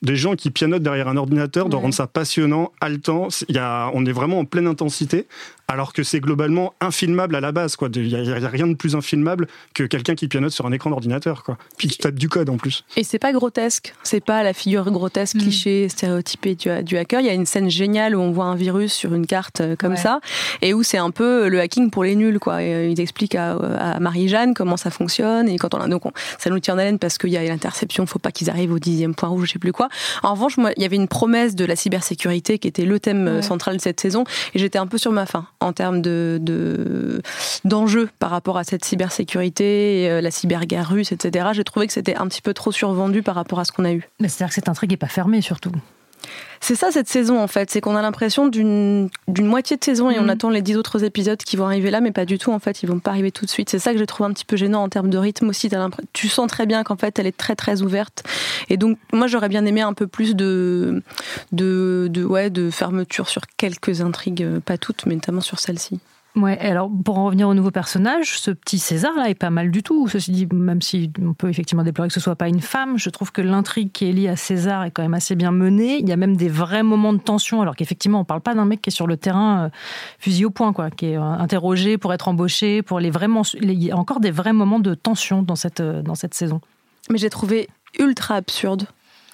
des 0.01 0.15
gens 0.15 0.36
qui 0.36 0.51
pianotent 0.51 0.83
derrière 0.83 1.07
un 1.07 1.18
ordinateur, 1.18 1.69
de 1.69 1.75
rendre 1.75 1.94
ça 1.94 2.07
passionnant, 2.07 2.71
haletant. 2.81 3.28
Y 3.49 3.57
a, 3.57 3.92
on 3.94 4.06
est 4.06 4.11
vraiment 4.11 4.40
en 4.40 4.45
pleine 4.45 4.68
intensité, 4.68 5.28
alors 5.69 5.92
que 5.94 6.02
c'est 6.04 6.19
globalement 6.21 6.74
infilmable 6.80 7.36
à 7.36 7.42
la 7.42 7.52
base. 7.52 7.76
quoi. 7.76 7.90
Il 7.94 8.07
n'y 8.07 8.16
a, 8.16 8.19
il 8.21 8.42
y 8.42 8.45
a 8.45 8.50
rien 8.50 8.68
de 8.68 8.74
plus 8.76 8.95
infilmable 8.95 9.47
que 9.74 9.83
quelqu'un 9.83 10.16
qui 10.16 10.28
pianote 10.30 10.52
sur 10.52 10.66
un 10.66 10.71
écran 10.71 10.90
d'ordinateur. 10.90 11.44
quoi. 11.44 11.57
Puis 11.78 11.90
qui 11.90 11.97
tape 11.97 12.16
du 12.16 12.30
code 12.30 12.50
en 12.50 12.57
plus. 12.57 12.86
Et 12.95 13.04
c'est 13.04 13.19
pas 13.19 13.33
grotesque, 13.33 13.94
c'est 14.04 14.24
pas 14.24 14.44
la 14.44 14.54
figure 14.54 14.90
grotesque, 14.92 15.38
cliché, 15.38 15.90
stéréotypée 15.90 16.56
du, 16.56 16.69
du 16.83 16.97
hacker. 16.97 17.19
Il 17.19 17.26
y 17.26 17.30
a 17.30 17.33
une 17.33 17.45
scène 17.45 17.69
géniale 17.69 18.16
où 18.16 18.19
on 18.21 18.31
voit 18.31 18.45
un 18.45 18.56
virus 18.56 18.94
sur 18.94 19.14
une 19.14 19.26
carte 19.28 19.59
euh, 19.62 19.76
comme 19.76 19.97
ça, 19.97 20.21
et 20.62 20.74
où 20.74 20.83
c'est 20.83 20.97
un 20.97 21.12
peu 21.12 21.50
le 21.50 21.59
hacking 21.59 21.90
pour 21.92 22.04
les 22.06 22.16
nuls, 22.16 22.40
quoi. 22.40 22.64
Et, 22.64 22.74
euh, 22.74 22.88
il 22.88 23.00
explique 23.02 23.36
à, 23.36 23.54
à 23.56 24.00
Marie-Jeanne 24.00 24.54
comment 24.54 24.78
ça 24.78 24.90
fonctionne, 24.90 25.50
et 25.50 25.57
quand 25.57 25.74
on 25.74 25.81
a, 25.81 25.88
donc 25.90 26.06
on- 26.06 26.12
ça 26.40 26.50
nous 26.50 26.59
tient 26.59 26.76
en 26.76 26.78
haleine 26.78 26.97
parce 27.00 27.18
qu'il 27.18 27.30
y 27.31 27.38
a 27.38 27.44
l'interception, 27.44 28.06
faut 28.06 28.19
pas 28.19 28.31
qu'ils 28.31 28.50
arrivent 28.50 28.71
au 28.71 28.80
dixième 28.80 29.14
point 29.16 29.28
rouge, 29.30 29.47
je 29.47 29.54
sais 29.54 29.59
plus 29.59 29.74
quoi. 29.74 29.90
En 30.24 30.33
revanche, 30.33 30.57
moi, 30.57 30.71
il 30.78 30.81
y 30.83 30.86
avait 30.86 30.95
une 30.95 31.07
promesse 31.09 31.56
de 31.56 31.66
la 31.66 31.76
cybersécurité 31.76 32.57
qui 32.57 32.68
était 32.69 32.86
le 32.86 33.00
thème 33.02 33.28
euh, 33.28 33.36
Ouais. 33.38 33.42
central 33.42 33.76
de 33.78 33.81
cette 33.81 34.00
saison, 34.00 34.24
et 34.54 34.59
j'étais 34.59 34.80
un 34.80 34.88
peu 34.88 34.97
sur 34.97 35.12
ma 35.12 35.26
faim 35.26 35.45
en 35.59 35.73
termes 35.73 36.02
de 36.02 36.37
de- 36.42 37.21
d'enjeux 37.66 38.09
par 38.19 38.30
rapport 38.30 38.57
à 38.57 38.64
cette 38.64 38.85
cybersécurité, 38.85 40.04
et, 40.04 40.09
euh, 40.09 40.21
la 40.21 40.31
cyberguerre 40.31 40.90
russe, 40.90 41.11
etc. 41.11 41.49
J'ai 41.54 41.64
trouvé 41.64 41.87
que 41.87 41.94
c'était 41.94 42.16
un 42.16 42.28
petit 42.28 42.42
peu 42.42 42.54
trop 42.54 42.71
survendu 42.71 43.23
par 43.23 43.35
rapport 43.35 43.59
à 43.59 43.66
ce 43.66 43.71
qu'on 43.71 43.85
a 43.85 43.92
eu. 43.92 44.07
C'est-à-dire 44.19 44.47
que 44.49 44.54
cette 44.54 44.69
intrigue 44.69 44.92
n'est 44.92 44.97
pas 44.97 45.07
fermée, 45.07 45.42
surtout. 45.42 45.71
C'est 46.60 46.76
ça 46.76 46.92
cette 46.92 47.07
saison 47.07 47.40
en 47.40 47.48
fait, 47.48 47.69
c'est 47.69 47.81
qu'on 47.81 47.96
a 47.96 48.02
l'impression 48.02 48.48
d'une 48.48 49.10
moitié 49.28 49.78
de 49.78 49.84
saison 49.84 50.10
et 50.10 50.18
on 50.19 50.24
Mhm. 50.24 50.30
attend 50.30 50.50
les 50.50 50.62
dix 50.62 50.76
autres 50.76 51.04
épisodes 51.04 51.38
qui 51.38 51.56
vont 51.56 51.66
arriver 51.66 51.92
là, 51.92 52.02
mais 52.02 52.12
pas 52.12 52.26
du 52.26 52.38
tout 52.38 52.52
en 52.52 52.60
fait, 52.60 52.81
ils 52.84 52.90
vont 52.90 53.00
pas 53.00 53.12
arriver 53.12 53.31
tout 53.31 53.46
de 53.46 53.50
suite. 53.50 53.69
C'est 53.69 53.80
ça 53.80 53.94
que 53.94 54.00
j'ai 54.00 54.07
trouvé 54.07 54.30
un 54.30 54.34
petit 54.34 54.46
peu 54.46 54.57
gênant 54.57 54.81
en 54.84 54.90
termes 54.90 55.10
de 55.10 55.18
rythme 55.18 55.50
aussi. 55.50 55.69
Tu 56.14 56.28
sens 56.30 56.48
très 56.50 56.66
bien 56.66 56.84
qu'en 56.84 56.98
fait 56.98 57.18
elle 57.19 57.28
est 57.28 57.38
très 57.38 57.56
très 57.56 57.81
ouverte 57.84 58.24
et 58.69 58.78
donc 58.78 58.98
moi 59.14 59.28
j'aurais 59.28 59.50
bien 59.50 59.66
aimé 59.66 59.81
un 59.81 59.94
peu 59.94 60.07
plus 60.07 60.36
de 60.36 61.04
de, 61.52 62.07
de 62.10 62.24
ouais 62.24 62.50
de 62.50 62.69
fermeture 62.72 63.30
sur 63.30 63.44
quelques 63.57 64.02
intrigues, 64.02 64.44
euh, 64.44 64.60
pas 64.60 64.78
toutes, 64.78 65.06
mais 65.06 65.16
notamment 65.16 65.42
sur 65.42 65.60
celle-ci. 65.60 66.00
Ouais, 66.37 66.59
alors 66.59 66.91
pour 67.03 67.17
en 67.17 67.25
revenir 67.25 67.49
au 67.49 67.56
nouveau 67.56 67.71
personnage, 67.71 68.39
ce 68.39 68.51
petit 68.51 68.77
César 68.77 69.11
là 69.15 69.27
est 69.27 69.35
pas 69.35 69.49
mal 69.49 69.71
du 69.71 69.81
tout. 69.81 70.07
Ceci 70.07 70.31
dit, 70.31 70.47
même 70.53 70.83
si 70.83 71.11
on 71.19 71.33
peut 71.33 71.49
effectivement 71.49 71.83
déplorer 71.83 72.09
que 72.09 72.13
ce 72.13 72.19
soit 72.19 72.35
pas 72.35 72.47
une 72.47 72.61
femme, 72.61 72.99
je 72.99 73.09
trouve 73.09 73.31
que 73.31 73.41
l'intrigue 73.41 73.91
qui 73.91 74.07
est 74.07 74.11
liée 74.11 74.27
à 74.27 74.35
César 74.35 74.83
est 74.83 74.91
quand 74.91 75.01
même 75.01 75.15
assez 75.15 75.35
bien 75.35 75.51
menée. 75.51 75.97
Il 75.99 76.07
y 76.07 76.11
a 76.11 76.15
même 76.15 76.37
des 76.37 76.47
vrais 76.47 76.83
moments 76.83 77.11
de 77.11 77.17
tension, 77.17 77.63
alors 77.63 77.75
qu'effectivement 77.75 78.19
on 78.19 78.23
parle 78.23 78.41
pas 78.41 78.53
d'un 78.53 78.65
mec 78.65 78.83
qui 78.83 78.91
est 78.91 78.94
sur 78.94 79.07
le 79.07 79.17
terrain 79.17 79.65
euh, 79.65 79.69
fusil 80.19 80.45
au 80.45 80.51
point, 80.51 80.73
quoi, 80.73 80.91
qui 80.91 81.07
est 81.07 81.17
euh, 81.17 81.23
interrogé 81.23 81.97
pour 81.97 82.13
être 82.13 82.27
embauché, 82.27 82.83
pour 82.83 83.01
vraiment, 83.01 83.41
il 83.59 83.83
y 83.83 83.89
a 83.89 83.97
encore 83.97 84.19
des 84.19 84.31
vrais 84.31 84.53
moments 84.53 84.79
de 84.79 84.94
tension 84.94 85.41
dans 85.41 85.56
cette 85.56 85.79
euh, 85.79 86.03
dans 86.03 86.15
cette 86.15 86.35
saison. 86.35 86.61
Mais 87.09 87.17
j'ai 87.17 87.31
trouvé 87.31 87.67
ultra 87.97 88.35
absurde 88.35 88.85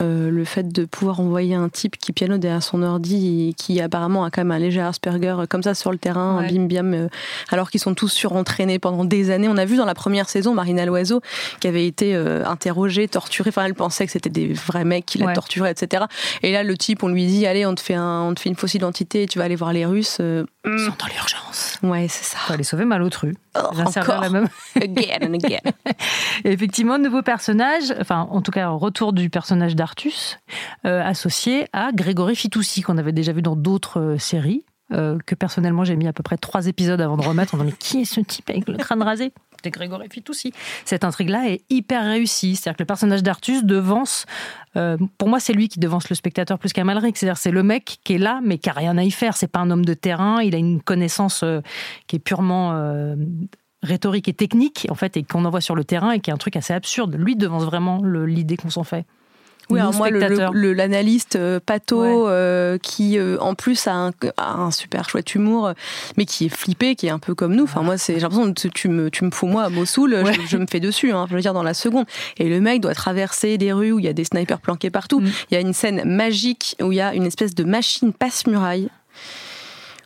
euh, 0.04 0.30
le 0.30 0.44
fait 0.46 0.68
de 0.72 0.86
pouvoir 0.86 1.20
envoyer 1.20 1.56
un 1.56 1.70
type 1.70 1.98
qui 1.98 2.12
piano 2.12 2.38
derrière 2.38 2.62
son 2.62 2.84
ordi 2.84 3.50
et 3.50 3.54
qui 3.54 3.82
apparemment 3.82 4.24
a 4.26 4.30
quand 4.30 4.42
même 4.42 4.52
un 4.52 4.60
léger 4.60 4.82
Asperger 4.82 5.36
euh, 5.40 5.46
comme 5.48 5.64
ça 5.64 5.74
sur 5.74 5.92
le 5.92 5.98
terrain, 5.98 6.40
Ouais. 6.42 6.52
bim 6.52 6.66
bim, 6.68 6.94
euh, 6.94 7.08
alors 7.50 7.72
qu'ils 7.72 7.80
sont 7.80 7.94
tous 7.96 8.10
surentraînés 8.10 8.80
pendant 8.80 9.06
des 9.06 9.30
années. 9.32 9.48
On 9.50 9.58
a 9.58 9.66
vu 9.66 9.78
dans 9.78 9.86
la 9.86 9.96
première 9.96 10.30
saison 10.30 10.54
Marina 10.54 10.86
Loiseau 10.86 11.22
qui 11.60 11.68
avait 11.68 11.88
été 11.88 12.14
euh, 12.16 12.46
interrogée, 12.46 13.08
torturée. 13.08 13.50
Enfin, 13.50 13.66
elle 13.66 13.76
pensait 13.76 14.06
que 14.06 14.12
c'était 14.12 14.30
des 14.30 14.54
vrais 14.54 14.84
mecs 14.86 15.06
qui 15.06 15.18
la 15.18 15.28
Ouais. 15.28 15.34
torturaient, 15.34 15.72
etc. 15.72 16.04
Et 16.42 16.52
là, 16.52 16.64
le 16.64 16.78
type, 16.78 17.04
on 17.04 17.08
lui 17.08 17.26
dit 17.26 17.46
allez, 17.48 17.66
on 17.66 17.74
te 17.76 17.82
fait 17.82 17.94
un, 17.96 18.22
on 18.24 18.34
te 18.34 18.40
fait 18.42 18.50
une 18.50 18.56
fausse 18.56 18.74
identité, 18.74 19.26
tu 19.28 19.40
vas 19.40 19.46
aller 19.46 19.56
voir 19.56 19.74
les 19.74 19.86
Russes. 19.86 20.20
Ils 20.66 20.80
sont 20.80 20.94
dans 20.98 21.08
l'urgence. 21.08 21.78
ouais, 21.84 22.08
c'est 22.08 22.24
ça. 22.24 22.38
Faut 22.38 22.54
aller 22.54 22.64
sauver 22.64 22.86
Malotru. 22.86 23.36
Oh, 23.56 23.60
encore. 23.78 24.22
la 24.22 24.30
même. 24.30 24.48
again 24.76 25.20
and 25.22 25.34
again. 25.34 25.60
Et 26.46 26.52
effectivement, 26.54 26.98
nouveau 26.98 27.22
personnage, 27.22 27.94
enfin 28.00 28.28
en 28.32 28.42
tout 28.42 28.52
cas 28.52 28.70
retour 28.70 29.12
du 29.12 29.30
personnage 29.30 29.76
d'Artus, 29.76 30.40
euh, 30.86 31.04
associé 31.04 31.68
à 31.74 31.92
Grégory 31.92 32.36
Fitoussi, 32.36 32.82
qu'on 32.82 32.98
avait 32.98 33.12
déjà 33.12 33.34
vu 33.34 33.42
dans 33.42 33.58
d'autres 33.58 34.00
euh, 34.00 34.18
séries, 34.18 34.64
euh, 34.92 35.18
que 35.26 35.34
personnellement 35.34 35.86
j'ai 35.86 35.96
mis 35.96 36.08
à 36.08 36.14
peu 36.14 36.24
près 36.24 36.38
trois 36.38 36.68
épisodes 36.68 37.00
avant 37.00 37.16
de 37.16 37.26
remettre 37.26 37.56
en 37.56 37.58
disant 37.58 37.70
mais 37.70 37.78
qui 37.78 38.02
est 38.02 38.06
ce 38.06 38.20
type 38.20 38.50
avec 38.50 38.68
le 38.68 38.78
crâne 38.78 39.02
rasé? 39.02 39.32
C'était 39.56 39.72
Grégory 39.72 40.10
Fitoussi. 40.10 40.52
Cette 40.84 41.06
intrigue-là 41.06 41.50
est 41.50 41.62
hyper 41.70 42.04
réussie, 42.04 42.58
c'est-à-dire 42.58 42.78
que 42.78 42.84
le 42.84 42.88
personnage 42.88 43.24
d'Artus 43.24 43.64
devance, 43.64 44.26
euh, 44.76 44.98
pour 45.18 45.30
moi 45.30 45.40
c'est 45.40 45.54
lui 45.54 45.70
qui 45.70 45.80
devance 45.80 46.10
le 46.10 46.16
spectateur 46.16 46.60
plus 46.60 46.74
qu'Amalric, 46.74 47.18
c'est-à-dire 47.18 47.38
c'est 47.38 47.52
le 47.52 47.64
mec 47.64 48.00
qui 48.04 48.16
est 48.16 48.18
là 48.18 48.42
mais 48.44 48.58
qui 48.58 48.70
a 48.70 48.74
rien 48.74 48.98
à 48.98 49.04
y 49.04 49.12
faire, 49.12 49.38
c'est 49.38 49.48
pas 49.48 49.60
un 49.60 49.72
homme 49.72 49.86
de 49.86 49.94
terrain, 49.94 50.42
il 50.42 50.54
a 50.54 50.58
une 50.58 50.82
connaissance 50.82 51.44
euh, 51.44 51.62
qui 52.08 52.18
est 52.18 52.20
purement 52.20 52.74
rhétorique 53.84 54.28
et 54.28 54.34
technique, 54.34 54.88
en 54.90 54.96
fait, 54.96 55.18
et 55.18 55.24
qu'on 55.24 55.46
envoie 55.46 55.62
sur 55.62 55.76
le 55.76 55.84
terrain 55.84 56.12
et 56.12 56.20
qui 56.20 56.30
est 56.30 56.34
un 56.34 56.38
truc 56.38 56.56
assez 56.56 56.74
absurde. 56.74 57.16
Lui 57.16 57.36
devance 57.36 57.64
vraiment 57.64 58.02
l'idée 58.04 58.58
qu'on 58.58 58.70
s'en 58.70 58.84
fait. 58.84 59.06
Oui, 59.70 59.80
alors 59.80 59.94
moi, 59.96 60.10
l'analyste 60.10 61.36
euh, 61.36 61.60
Pato, 61.66 62.02
Ouais. 62.02 62.32
euh, 62.32 62.78
qui 62.78 63.18
euh, 63.18 63.38
en 63.40 63.56
plus 63.56 63.88
a 63.88 63.94
un, 63.94 64.12
a 64.38 64.54
un 64.54 64.72
super 64.72 65.10
chouette 65.10 65.34
humour, 65.36 65.72
mais 66.18 66.26
qui 66.26 66.46
est 66.46 66.50
flippé, 66.56 66.96
qui 66.96 67.08
est 67.08 67.12
un 67.12 67.20
peu 67.20 67.34
comme 67.34 67.56
nous. 67.56 67.64
Enfin, 67.64 67.82
moi, 67.82 67.98
c'est, 67.98 68.16
j'ai 68.16 68.20
l'impression 68.22 68.54
que 68.54 68.68
tu 68.68 68.90
me, 68.90 69.10
tu 69.10 69.24
me 69.24 69.32
fous 69.32 69.48
moi 69.48 69.64
à 69.64 69.70
Mossoul, 69.70 70.14
Ouais. 70.14 70.34
je, 70.34 70.42
je 70.48 70.58
me 70.58 70.66
fais 70.70 70.80
dessus, 70.80 71.12
hein, 71.12 71.26
je 71.30 71.36
veux 71.36 71.42
dire, 71.42 71.54
dans 71.54 71.64
la 71.64 71.74
seconde. 71.74 72.06
Et 72.38 72.50
le 72.50 72.60
mec 72.62 72.82
doit 72.82 72.94
traverser 72.94 73.58
des 73.58 73.72
rues 73.74 73.92
où 73.92 74.00
il 74.00 74.06
y 74.06 74.10
a 74.10 74.14
des 74.14 74.26
snipers 74.26 74.60
planqués 74.60 74.90
partout. 74.90 75.22
Mm. 75.22 75.32
Il 75.50 75.54
y 75.54 75.58
a 75.58 75.62
une 75.62 75.74
scène 75.74 76.04
magique 76.06 76.76
où 76.82 76.92
il 76.92 76.96
y 76.98 77.02
a 77.02 77.14
une 77.14 77.26
espèce 77.26 77.56
de 77.56 77.64
machine 77.64 78.14
passe-muraille 78.14 78.90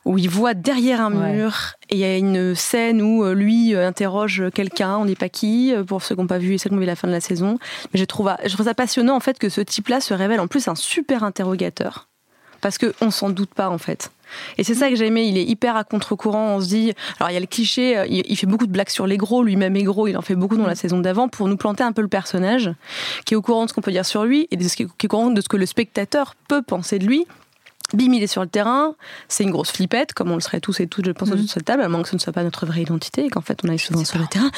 où 0.07 0.17
il 0.17 0.29
voit 0.29 0.53
derrière 0.53 1.01
un 1.01 1.13
Ouais. 1.13 1.33
mur 1.33 1.73
et 1.89 1.95
il 1.95 1.99
y 1.99 2.03
a 2.05 2.17
une 2.17 2.55
scène 2.55 3.01
où 3.01 3.23
euh, 3.23 3.33
lui 3.33 3.75
euh, 3.75 3.87
interroge 3.87 4.43
quelqu'un, 4.53 4.97
on 4.97 5.05
n'est 5.05 5.15
pas 5.15 5.29
qui, 5.29 5.73
euh, 5.73 5.83
pour 5.83 6.01
ceux 6.01 6.15
qui 6.15 6.21
n'ont 6.21 6.27
pas 6.27 6.37
vu 6.37 6.53
et 6.53 6.57
ceux 6.57 6.69
qui 6.69 6.75
ont 6.75 6.79
vu 6.79 6.85
la 6.85 6.95
fin 6.95 7.07
de 7.07 7.13
la 7.13 7.19
saison. 7.19 7.59
Mais 7.93 7.99
je 7.99 8.05
trouve, 8.05 8.31
je 8.45 8.53
trouve 8.53 8.65
ça 8.65 8.73
passionnant 8.73 9.15
en 9.15 9.19
fait 9.19 9.37
que 9.37 9.49
ce 9.49 9.59
type-là 9.61 9.99
se 9.99 10.13
révèle 10.13 10.39
en 10.39 10.47
plus 10.47 10.67
un 10.69 10.75
super 10.75 11.23
interrogateur. 11.23 12.07
Parce 12.61 12.77
qu'on 12.77 13.11
s'en 13.11 13.29
doute 13.29 13.53
pas 13.53 13.69
en 13.69 13.77
fait. 13.77 14.11
Et 14.57 14.63
c'est 14.63 14.73
ça 14.73 14.89
que 14.89 14.95
j'ai 14.95 15.07
aimé, 15.07 15.23
il 15.25 15.37
est 15.37 15.43
hyper 15.43 15.75
à 15.75 15.83
contre-courant, 15.83 16.55
on 16.55 16.61
se 16.61 16.67
dit... 16.67 16.93
Alors 17.19 17.29
il 17.29 17.33
y 17.33 17.37
a 17.37 17.39
le 17.39 17.45
cliché, 17.45 18.03
il, 18.09 18.35
fait 18.35 18.47
beaucoup 18.47 18.65
de 18.65 18.71
blagues 18.71 18.89
sur 18.89 19.07
les 19.07 19.15
gros, 19.15 19.43
lui-même 19.43 19.75
est 19.75 19.83
gros, 19.83 20.07
il 20.07 20.17
en 20.17 20.21
fait 20.21 20.35
beaucoup 20.35 20.57
dans 20.57 20.65
la 20.65 20.75
saison 20.75 20.99
d'avant 20.99 21.29
pour 21.29 21.47
nous 21.47 21.55
planter 21.55 21.83
un 21.83 21.91
peu 21.91 22.01
le 22.01 22.07
personnage, 22.07 22.71
qui 23.25 23.35
est 23.35 23.37
au 23.37 23.41
courant 23.41 23.65
de 23.65 23.69
ce 23.69 23.73
qu'on 23.75 23.81
peut 23.81 23.91
dire 23.91 24.05
sur 24.05 24.25
lui 24.25 24.47
et 24.51 24.57
de 24.57 24.67
ce 24.67 24.75
qui 24.75 24.83
est 24.83 24.85
au 24.85 25.07
courant 25.07 25.29
de 25.29 25.39
ce 25.39 25.47
que 25.47 25.55
le 25.55 25.67
spectateur 25.67 26.33
peut 26.47 26.63
penser 26.63 26.97
de 26.97 27.05
lui. 27.05 27.25
Bim, 27.94 28.12
il 28.13 28.24
est 28.24 28.27
sur 28.27 28.41
le 28.41 28.48
terrain, 28.48 28.96
c'est 29.27 29.44
une 29.44 29.51
grosse 29.51 29.72
flippette, 29.72 30.13
comme 30.13 30.32
on 30.32 30.36
le 30.36 30.41
serait 30.41 30.60
tous 30.60 30.79
et 30.79 30.88
toutes, 30.88 31.06
je 31.06 31.12
pense, 31.12 31.29
autour 31.29 31.44
de 31.44 31.50
cette 31.50 31.65
table, 31.65 31.82
à 31.84 31.89
moins 31.89 32.01
que 32.03 32.10
ce 32.10 32.15
ne 32.15 32.20
soit 32.20 32.34
pas 32.34 32.44
notre 32.44 32.65
vraie 32.65 32.82
identité 32.82 33.25
et 33.25 33.29
qu'en 33.29 33.41
fait 33.41 33.60
on 33.63 33.70
aille 33.70 33.79
souvent 33.79 34.03
sur 34.03 34.20
le 34.20 34.27
terrain. 34.27 34.51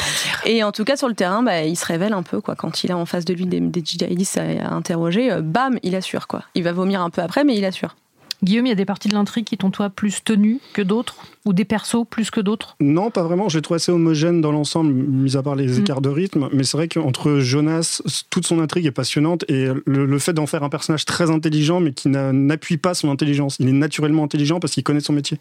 Et 0.45 0.63
en 0.63 0.71
tout 0.71 0.83
cas, 0.83 0.97
sur 0.97 1.07
le 1.07 1.13
terrain, 1.13 1.43
bah, 1.43 1.63
il 1.63 1.75
se 1.75 1.85
révèle 1.85 2.13
un 2.13 2.23
peu, 2.23 2.41
quoi. 2.41 2.55
Quand 2.55 2.83
il 2.83 2.91
a 2.91 2.97
en 2.97 3.05
face 3.05 3.25
de 3.25 3.33
lui 3.33 3.45
des, 3.45 3.59
des 3.59 3.81
djihadistes 3.83 4.37
à, 4.37 4.69
à 4.69 4.73
interroger, 4.73 5.31
euh, 5.31 5.41
bam, 5.41 5.77
il 5.83 5.95
assure, 5.95 6.27
quoi. 6.27 6.43
Il 6.55 6.63
va 6.63 6.71
vomir 6.71 7.01
un 7.01 7.09
peu 7.09 7.21
après, 7.21 7.43
mais 7.43 7.55
il 7.55 7.65
assure. 7.65 7.95
Guillaume, 8.43 8.65
il 8.67 8.69
y 8.69 8.71
a 8.71 8.75
des 8.75 8.85
parties 8.85 9.09
de 9.09 9.13
l'intrigue 9.13 9.45
qui 9.45 9.57
t'ont, 9.57 9.69
toi, 9.71 9.89
plus 9.89 10.23
tenu 10.23 10.59
que 10.73 10.81
d'autres 10.81 11.15
Ou 11.45 11.53
des 11.53 11.65
persos 11.65 12.05
plus 12.09 12.31
que 12.31 12.39
d'autres? 12.39 12.75
Non, 12.79 13.11
pas 13.11 13.23
vraiment. 13.23 13.49
Je 13.49 13.57
l'ai 13.57 13.61
trouvé 13.61 13.75
assez 13.77 13.91
homogène 13.91 14.39
dans 14.41 14.51
l'ensemble, 14.51 14.93
mis 14.93 15.35
à 15.35 15.43
part 15.43 15.55
les 15.55 15.67
Mm. 15.67 15.79
écarts 15.81 16.01
de 16.01 16.09
rythme. 16.09 16.47
Mais 16.53 16.63
c'est 16.63 16.77
vrai 16.77 16.87
qu'entre 16.87 17.39
Jonas, 17.39 18.01
toute 18.29 18.45
son 18.45 18.59
intrigue 18.59 18.85
est 18.85 18.91
passionnante 18.91 19.43
et 19.49 19.67
le, 19.85 20.05
le 20.05 20.19
fait 20.19 20.33
d'en 20.33 20.45
faire 20.47 20.63
un 20.63 20.69
personnage 20.69 21.05
très 21.05 21.29
intelligent, 21.31 21.79
mais 21.79 21.91
qui 21.91 22.07
n'a- 22.09 22.31
n'appuie 22.33 22.77
pas 22.77 22.93
son 22.93 23.09
intelligence. 23.09 23.57
Il 23.59 23.67
est 23.67 23.73
naturellement 23.73 24.23
intelligent 24.23 24.59
parce 24.59 24.73
qu'il 24.73 24.83
connaît 24.83 24.99
son 24.99 25.13
métier. 25.13 25.37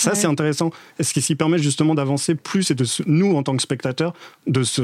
Ça, 0.00 0.10
Ouais. 0.10 0.16
c'est 0.16 0.26
intéressant. 0.26 0.70
Et 0.98 1.02
ce 1.04 1.12
qui 1.12 1.20
s'y 1.22 1.34
permet 1.34 1.58
justement 1.58 1.94
d'avancer 1.94 2.34
plus 2.34 2.70
et 2.70 2.74
de 2.74 2.84
se- 2.84 3.02
nous, 3.06 3.36
en 3.36 3.42
tant 3.42 3.54
que 3.56 3.62
spectateurs, 3.62 4.14
de, 4.46 4.62
se, 4.62 4.82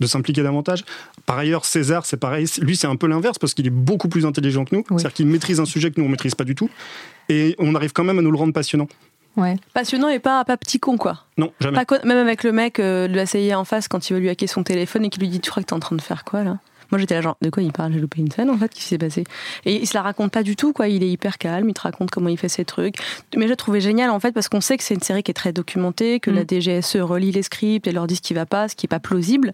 de 0.00 0.06
s'impliquer 0.06 0.42
davantage? 0.42 0.84
Par 1.26 1.38
ailleurs, 1.38 1.64
César, 1.64 2.04
c'est 2.06 2.16
pareil. 2.16 2.46
Lui, 2.60 2.76
c'est 2.76 2.86
un 2.86 2.96
peu 2.96 3.06
l'inverse 3.06 3.38
parce 3.38 3.54
qu'il 3.54 3.66
est 3.66 3.70
beaucoup 3.70 4.08
plus 4.08 4.26
intelligent 4.26 4.64
que 4.64 4.74
nous. 4.76 4.84
C'est-à-dire 4.90 5.12
qu'il 5.12 5.26
maîtrise 5.26 5.60
un 5.60 5.64
sujet 5.64 5.90
que 5.90 6.00
nous, 6.00 6.06
on 6.06 6.10
maîtrise 6.10 6.34
pas 6.34 6.44
du 6.44 6.54
tout. 6.54 6.68
Et 7.28 7.54
on 7.58 7.74
arrive 7.74 7.92
quand 7.92 8.04
même 8.04 8.18
à 8.18 8.22
nous 8.22 8.30
le 8.30 8.38
rendre 8.38 8.52
passionnant. 8.52 8.88
Ouais. 9.36 9.56
Passionnant 9.72 10.08
et 10.10 10.18
pas, 10.18 10.44
pas 10.44 10.56
petit 10.58 10.78
con, 10.78 10.98
quoi. 10.98 11.20
Non, 11.38 11.52
jamais. 11.60 11.82
Pas 11.84 11.98
même 12.04 12.18
avec 12.18 12.44
le 12.44 12.52
mec 12.52 12.78
euh, 12.78 13.08
de 13.08 13.14
la 13.14 13.24
CIA 13.24 13.58
en 13.58 13.64
face, 13.64 13.88
quand 13.88 14.10
il 14.10 14.14
veut 14.14 14.20
lui 14.20 14.28
hacker 14.28 14.48
son 14.48 14.62
téléphone 14.62 15.04
et 15.06 15.08
qu'il 15.08 15.22
lui 15.22 15.28
dit 15.30 15.40
Tu 15.40 15.50
crois 15.50 15.62
que 15.62 15.68
t'es 15.68 15.72
en 15.74 15.80
train 15.80 15.96
de 15.96 16.02
faire 16.02 16.24
quoi, 16.24 16.44
là? 16.44 16.58
Moi, 16.92 16.98
j'étais 16.98 17.14
là, 17.14 17.22
genre, 17.22 17.36
de 17.40 17.48
quoi 17.50 17.62
il 17.62 17.72
parle? 17.72 17.92
J'ai 17.94 18.00
loupé 18.00 18.20
une 18.20 18.30
scène, 18.30 18.50
en 18.50 18.58
fait, 18.58 18.70
qui 18.72 18.82
s'est 18.82 18.98
passé 18.98 19.24
Et 19.64 19.76
il 19.76 19.86
se 19.86 19.94
la 19.94 20.02
raconte 20.02 20.30
pas 20.30 20.42
du 20.42 20.56
tout, 20.56 20.72
quoi. 20.74 20.88
Il 20.88 21.02
est 21.02 21.08
hyper 21.08 21.38
calme, 21.38 21.68
il 21.70 21.72
te 21.74 21.80
raconte 21.80 22.10
comment 22.10 22.28
il 22.28 22.36
fait 22.36 22.50
ses 22.50 22.66
trucs. 22.66 22.96
Mais 23.34 23.48
j'ai 23.48 23.56
trouvé 23.56 23.80
génial, 23.80 24.10
en 24.10 24.20
fait, 24.20 24.32
parce 24.32 24.48
qu'on 24.50 24.60
sait 24.60 24.76
que 24.76 24.84
c'est 24.84 24.94
une 24.94 25.00
série 25.00 25.22
qui 25.22 25.30
est 25.30 25.34
très 25.34 25.52
documentée, 25.52 26.20
que 26.20 26.30
Mm. 26.30 26.34
la 26.34 26.44
DGSE 26.46 26.96
relit 26.96 27.32
les 27.32 27.42
scripts 27.42 27.86
et 27.86 27.92
leur 27.92 28.06
dit 28.06 28.16
ce 28.16 28.20
qui 28.20 28.34
va 28.34 28.44
pas, 28.44 28.68
ce 28.68 28.76
qui 28.76 28.84
est 28.86 28.88
pas 28.88 29.00
plausible. 29.00 29.52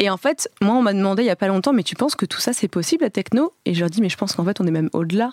Et 0.00 0.10
en 0.10 0.16
fait, 0.16 0.50
moi, 0.60 0.74
on 0.74 0.82
m'a 0.82 0.92
demandé 0.92 1.22
il 1.22 1.26
y 1.26 1.30
a 1.30 1.36
pas 1.36 1.46
longtemps, 1.48 1.72
mais 1.72 1.84
tu 1.84 1.94
penses 1.94 2.16
que 2.16 2.26
tout 2.26 2.40
ça, 2.40 2.52
c'est 2.52 2.66
possible, 2.68 3.04
la 3.04 3.10
techno? 3.10 3.52
Et 3.66 3.74
je 3.74 3.80
leur 3.80 3.88
dis, 3.90 4.00
mais 4.00 4.08
je 4.08 4.16
pense 4.16 4.34
qu'en 4.34 4.44
fait, 4.44 4.60
on 4.60 4.66
est 4.66 4.72
même 4.72 4.90
au-delà. 4.92 5.30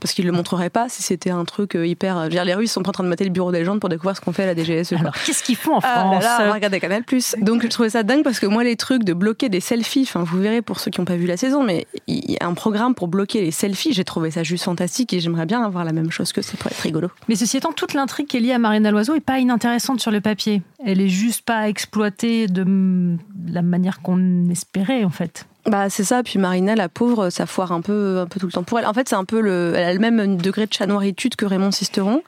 Parce 0.00 0.14
qu'ils 0.14 0.26
le 0.26 0.32
montreraient 0.32 0.70
pas 0.70 0.88
si 0.88 1.02
c'était 1.02 1.30
un 1.30 1.44
truc 1.44 1.74
euh, 1.74 1.86
hyper. 1.86 2.20
veux 2.22 2.28
dire, 2.28 2.44
les 2.44 2.54
Russes 2.54 2.72
sont 2.72 2.82
pas 2.82 2.90
en 2.90 2.92
train 2.92 3.04
de 3.04 3.08
mater 3.08 3.24
le 3.24 3.30
bureau 3.30 3.52
des 3.52 3.58
légendes 3.58 3.80
pour 3.80 3.88
découvrir 3.88 4.16
ce 4.16 4.20
qu'on 4.20 4.32
fait 4.32 4.44
à 4.44 4.54
la 4.54 4.54
DGSE. 4.54 4.94
Alors, 4.94 5.14
qu'est-ce 5.24 5.42
qu'ils 5.42 5.56
font 5.56 5.74
en 5.74 5.80
Ah 5.82 6.00
France 6.00 6.22
là 6.22 6.38
là, 6.38 6.44
on 6.44 6.48
va 6.48 6.54
regarder 6.54 6.80
Canal 6.80 7.04
Plus. 7.04 7.34
Donc 7.40 7.62
je 7.62 7.68
trouvais 7.68 7.90
ça 7.90 8.02
dingue 8.02 8.22
parce 8.22 8.40
que 8.40 8.46
moi 8.46 8.64
les 8.64 8.76
trucs 8.76 9.04
de 9.04 9.12
bloquer 9.12 9.48
des 9.48 9.60
selfies, 9.60 10.02
enfin 10.02 10.22
vous 10.22 10.40
verrez 10.40 10.62
pour 10.62 10.80
ceux 10.80 10.90
qui 10.90 11.00
n'ont 11.00 11.04
pas 11.04 11.16
vu 11.16 11.26
la 11.26 11.36
saison, 11.36 11.62
mais 11.62 11.86
il 12.06 12.30
y 12.30 12.36
a 12.40 12.46
un 12.46 12.54
programme 12.54 12.94
pour 12.94 13.08
bloquer 13.08 13.40
les 13.40 13.50
selfies. 13.50 13.92
J'ai 13.92 14.04
trouvé 14.04 14.30
ça 14.30 14.42
juste 14.42 14.64
fantastique 14.64 15.12
et 15.12 15.20
j'aimerais 15.20 15.46
bien 15.46 15.62
avoir 15.62 15.84
la 15.84 15.92
même 15.92 16.10
chose 16.10 16.32
que 16.32 16.42
ça 16.42 16.56
pour 16.58 16.70
être 16.70 16.80
rigolo. 16.80 17.08
Mais 17.28 17.36
ceci 17.36 17.56
étant, 17.56 17.72
toute 17.72 17.94
l'intrigue 17.94 18.26
qui 18.26 18.36
est 18.36 18.40
liée 18.40 18.52
à 18.52 18.58
Marina 18.58 18.90
Loiseau 18.90 19.14
est 19.14 19.20
pas 19.20 19.38
inintéressante 19.38 20.00
sur 20.00 20.10
le 20.10 20.20
papier. 20.20 20.62
Elle 20.84 21.00
est 21.00 21.08
juste 21.08 21.44
pas 21.44 21.68
exploitée 21.68 22.46
de 22.46 23.16
la 23.46 23.62
manière 23.62 24.00
qu'on 24.00 24.48
espérait, 24.50 25.04
en 25.04 25.10
fait. 25.10 25.46
Bah 25.66 25.90
c'est 25.90 26.04
ça. 26.04 26.22
Puis 26.22 26.38
Marina, 26.38 26.74
la 26.74 26.88
pauvre, 26.88 27.30
ça 27.30 27.46
foire 27.46 27.72
un 27.72 27.80
peu, 27.80 28.18
un 28.20 28.26
peu 28.26 28.40
tout 28.40 28.46
le 28.46 28.52
temps 28.52 28.62
pour 28.62 28.78
elle. 28.78 28.86
En 28.86 28.94
fait, 28.94 29.08
c'est 29.08 29.14
un 29.16 29.24
peu 29.24 29.40
le, 29.40 29.72
elle 29.76 29.84
a 29.84 29.92
le 29.92 29.98
même 29.98 30.36
degré 30.36 30.66
de 30.66 30.72
chanoiritude 30.72 31.36
que 31.36 31.44
Raymond 31.44 31.70
Sisteron. 31.70 32.22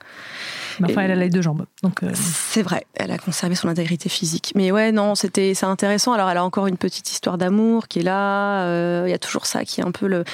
Mais 0.80 0.90
enfin, 0.90 1.02
elle 1.02 1.10
a 1.10 1.16
les 1.16 1.28
deux 1.28 1.42
jambes. 1.42 1.66
Donc, 1.82 2.02
euh, 2.02 2.10
C'est 2.14 2.62
vrai, 2.62 2.86
elle 2.94 3.10
a 3.10 3.18
conservé 3.18 3.54
son 3.54 3.68
intégrité 3.68 4.08
physique. 4.08 4.52
Mais 4.54 4.72
ouais, 4.72 4.90
non, 4.90 5.14
c'était 5.14 5.52
c'est 5.54 5.66
intéressant. 5.66 6.12
Alors, 6.14 6.30
elle 6.30 6.38
a 6.38 6.44
encore 6.44 6.66
une 6.66 6.78
petite 6.78 7.10
histoire 7.10 7.36
d'amour 7.36 7.88
qui 7.88 7.98
est 8.00 8.02
là. 8.02 8.64
euh, 8.64 9.04
Il 9.06 9.10
y 9.10 9.14
a 9.14 9.18
toujours 9.18 9.44
ça 9.46 9.64
qui 9.64 9.80
est 9.80 9.84
un 9.84 9.92
peu 9.92 10.06
le. 10.06 10.24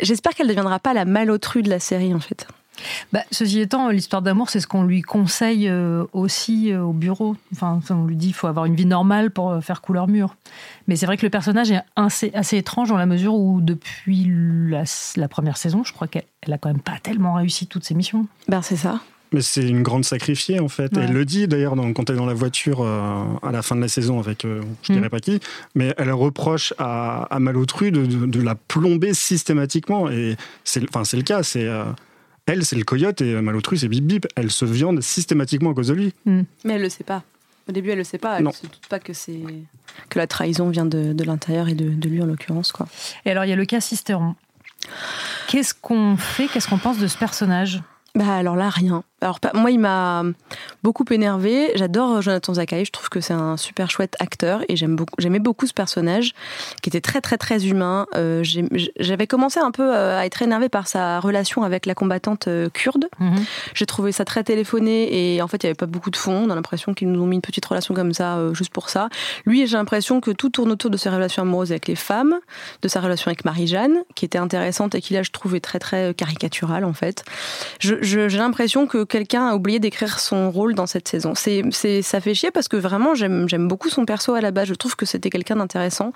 J'espère 0.00 0.32
qu'elle 0.34 0.46
ne 0.46 0.52
deviendra 0.52 0.78
pas 0.78 0.94
la 0.94 1.04
malotrue 1.04 1.62
de 1.62 1.68
la 1.70 1.78
série, 1.78 2.14
en 2.14 2.20
fait. 2.20 2.46
Bah, 3.12 3.20
ceci 3.30 3.60
étant, 3.60 3.88
l'histoire 3.90 4.22
d'amour, 4.22 4.50
c'est 4.50 4.60
ce 4.60 4.66
qu'on 4.66 4.84
lui 4.84 5.02
conseille 5.02 5.68
euh, 5.68 6.04
aussi 6.12 6.72
euh, 6.72 6.82
au 6.82 6.92
bureau. 6.92 7.36
Enfin, 7.52 7.80
on 7.90 8.04
lui 8.06 8.16
dit 8.16 8.26
qu'il 8.28 8.34
faut 8.34 8.46
avoir 8.46 8.64
une 8.66 8.74
vie 8.74 8.86
normale 8.86 9.30
pour 9.30 9.50
euh, 9.50 9.60
faire 9.60 9.80
couleur 9.82 10.08
mûre. 10.08 10.36
Mais 10.88 10.96
c'est 10.96 11.06
vrai 11.06 11.16
que 11.16 11.24
le 11.26 11.30
personnage 11.30 11.70
est 11.70 11.82
assez, 11.96 12.30
assez 12.34 12.56
étrange 12.56 12.88
dans 12.88 12.96
la 12.96 13.06
mesure 13.06 13.34
où, 13.34 13.60
depuis 13.60 14.26
la, 14.68 14.84
la 15.16 15.28
première 15.28 15.56
saison, 15.56 15.84
je 15.84 15.92
crois 15.92 16.08
qu'elle 16.08 16.24
elle 16.40 16.52
a 16.52 16.58
quand 16.58 16.70
même 16.70 16.80
pas 16.80 16.98
tellement 17.02 17.34
réussi 17.34 17.66
toutes 17.66 17.84
ses 17.84 17.94
missions. 17.94 18.26
Ben, 18.48 18.62
c'est 18.62 18.76
ça. 18.76 19.00
Mais 19.34 19.40
c'est 19.40 19.66
une 19.66 19.82
grande 19.82 20.04
sacrifiée 20.04 20.60
en 20.60 20.68
fait. 20.68 20.94
Ouais. 20.94 21.04
Elle 21.04 21.12
le 21.14 21.24
dit 21.24 21.48
d'ailleurs 21.48 21.74
quand 21.94 22.10
elle 22.10 22.16
est 22.16 22.18
dans 22.18 22.26
la 22.26 22.34
voiture 22.34 22.82
euh, 22.82 23.22
à 23.42 23.50
la 23.50 23.62
fin 23.62 23.74
de 23.74 23.80
la 23.80 23.88
saison 23.88 24.18
avec 24.20 24.44
euh, 24.44 24.60
je 24.82 24.92
Mm. 24.92 24.96
dirais 24.96 25.08
pas 25.08 25.20
qui, 25.20 25.40
mais 25.74 25.94
elle 25.96 26.12
reproche 26.12 26.74
à, 26.76 27.22
à 27.34 27.38
Malotru 27.38 27.92
de, 27.92 28.04
de- 28.04 28.26
de 28.26 28.42
la 28.42 28.54
plomber 28.56 29.14
systématiquement 29.14 30.10
et 30.10 30.36
c'est 30.64 30.82
enfin 30.90 31.04
c'est 31.04 31.16
le 31.16 31.22
cas. 31.22 31.42
C'est 31.42 31.64
euh, 31.66 31.84
elle 32.46 32.64
c'est 32.64 32.76
le 32.76 32.84
coyote 32.84 33.20
et 33.20 33.40
Malotru 33.40 33.76
c'est 33.76 33.88
Bip 33.88 34.04
Bip. 34.04 34.26
Elle 34.36 34.50
se 34.50 34.64
viande 34.64 35.00
systématiquement 35.00 35.70
à 35.70 35.74
cause 35.74 35.88
de 35.88 35.94
lui. 35.94 36.14
Mais 36.26 36.44
elle 36.64 36.82
le 36.82 36.88
sait 36.88 37.04
pas. 37.04 37.22
Au 37.68 37.72
début, 37.72 37.90
elle 37.90 37.98
le 37.98 38.04
sait 38.04 38.18
pas. 38.18 38.38
Elle 38.38 38.44
ne 38.44 38.50
se 38.50 38.62
doute 38.62 38.88
pas 38.88 38.98
que 38.98 39.12
c'est 39.12 39.38
que 40.08 40.18
la 40.18 40.26
trahison 40.26 40.68
vient 40.68 40.84
de, 40.84 41.12
de 41.12 41.24
l'intérieur 41.24 41.68
et 41.68 41.74
de, 41.74 41.90
de 41.90 42.08
lui 42.08 42.20
en 42.20 42.26
l'occurrence, 42.26 42.72
quoi. 42.72 42.88
Et 43.24 43.30
alors, 43.30 43.44
il 43.44 43.50
y 43.50 43.52
a 43.52 43.56
le 43.56 43.64
cas 43.64 43.80
Sisteron. 43.80 44.34
Qu'est-ce 45.46 45.72
qu'on 45.72 46.16
fait? 46.16 46.48
Qu'est-ce 46.48 46.66
qu'on 46.68 46.78
pense 46.78 46.98
de 46.98 47.06
ce 47.06 47.16
personnage? 47.16 47.80
Bah 48.16 48.34
alors 48.34 48.56
là, 48.56 48.68
rien. 48.68 49.04
Alors 49.22 49.38
moi, 49.54 49.70
il 49.70 49.78
m'a 49.78 50.24
beaucoup 50.82 51.04
énervé. 51.10 51.70
J'adore 51.76 52.20
Jonathan 52.22 52.54
Zakai. 52.54 52.84
Je 52.84 52.90
trouve 52.90 53.08
que 53.08 53.20
c'est 53.20 53.32
un 53.32 53.56
super 53.56 53.90
chouette 53.90 54.16
acteur 54.18 54.62
et 54.68 54.76
j'aime 54.76 54.96
beaucoup. 54.96 55.14
J'aimais 55.18 55.38
beaucoup 55.38 55.66
ce 55.66 55.72
personnage 55.72 56.34
qui 56.82 56.90
était 56.90 57.00
très 57.00 57.20
très 57.20 57.38
très 57.38 57.66
humain. 57.66 58.06
Euh, 58.16 58.42
J'avais 58.98 59.26
commencé 59.26 59.60
un 59.60 59.70
peu 59.70 59.94
euh, 59.94 60.18
à 60.18 60.26
être 60.26 60.42
énervé 60.42 60.68
par 60.68 60.88
sa 60.88 61.20
relation 61.20 61.62
avec 61.62 61.86
la 61.86 61.94
combattante 61.94 62.48
euh, 62.48 62.68
kurde. 62.68 63.06
Mhm. 63.20 63.44
J'ai 63.74 63.86
trouvé 63.86 64.10
ça 64.12 64.24
très 64.24 64.42
téléphoné 64.42 65.34
et 65.34 65.42
en 65.42 65.48
fait, 65.48 65.62
il 65.62 65.66
y 65.66 65.68
avait 65.68 65.74
pas 65.74 65.86
beaucoup 65.86 66.10
de 66.10 66.16
fond. 66.16 66.44
On 66.46 66.50
a 66.50 66.54
l'impression 66.54 66.92
qu'ils 66.92 67.10
nous 67.10 67.22
ont 67.22 67.26
mis 67.26 67.36
une 67.36 67.42
petite 67.42 67.64
relation 67.64 67.94
comme 67.94 68.12
ça 68.12 68.38
euh, 68.38 68.54
juste 68.54 68.72
pour 68.72 68.90
ça. 68.90 69.08
Lui, 69.46 69.66
j'ai 69.66 69.76
l'impression 69.76 70.20
que 70.20 70.32
tout 70.32 70.50
tourne 70.50 70.72
autour 70.72 70.90
de 70.90 70.96
ses 70.96 71.10
relations 71.10 71.42
amoureuses 71.42 71.70
avec 71.70 71.86
les 71.86 71.96
femmes, 71.96 72.34
de 72.82 72.88
sa 72.88 73.00
relation 73.00 73.28
avec 73.28 73.44
Marie-Jeanne, 73.44 74.02
qui 74.16 74.24
était 74.24 74.38
intéressante 74.38 74.96
et 74.96 75.00
qui 75.00 75.14
là, 75.14 75.22
je 75.22 75.30
trouvais 75.30 75.60
très 75.60 75.78
très 75.78 76.12
caricaturale 76.14 76.84
en 76.84 76.92
fait. 76.92 77.24
J'ai 77.78 78.28
l'impression 78.28 78.86
que 78.86 79.04
quelqu'un 79.12 79.46
a 79.46 79.54
oublié 79.54 79.78
d'écrire 79.78 80.18
son 80.18 80.50
rôle 80.50 80.74
dans 80.74 80.86
cette 80.86 81.06
saison. 81.06 81.34
C'est, 81.34 81.62
ça 82.00 82.18
fait 82.22 82.32
chier 82.32 82.50
parce 82.50 82.66
que 82.66 82.78
vraiment, 82.78 83.14
j'aime, 83.14 83.46
j'aime 83.46 83.68
beaucoup 83.68 83.90
son 83.90 84.06
perso 84.06 84.32
à 84.32 84.40
la 84.40 84.52
base. 84.52 84.68
Je 84.68 84.74
trouve 84.74 84.96
que 84.96 85.04
c'était 85.04 85.28
quelqu'un 85.28 85.56
d'intéressant. 85.56 86.14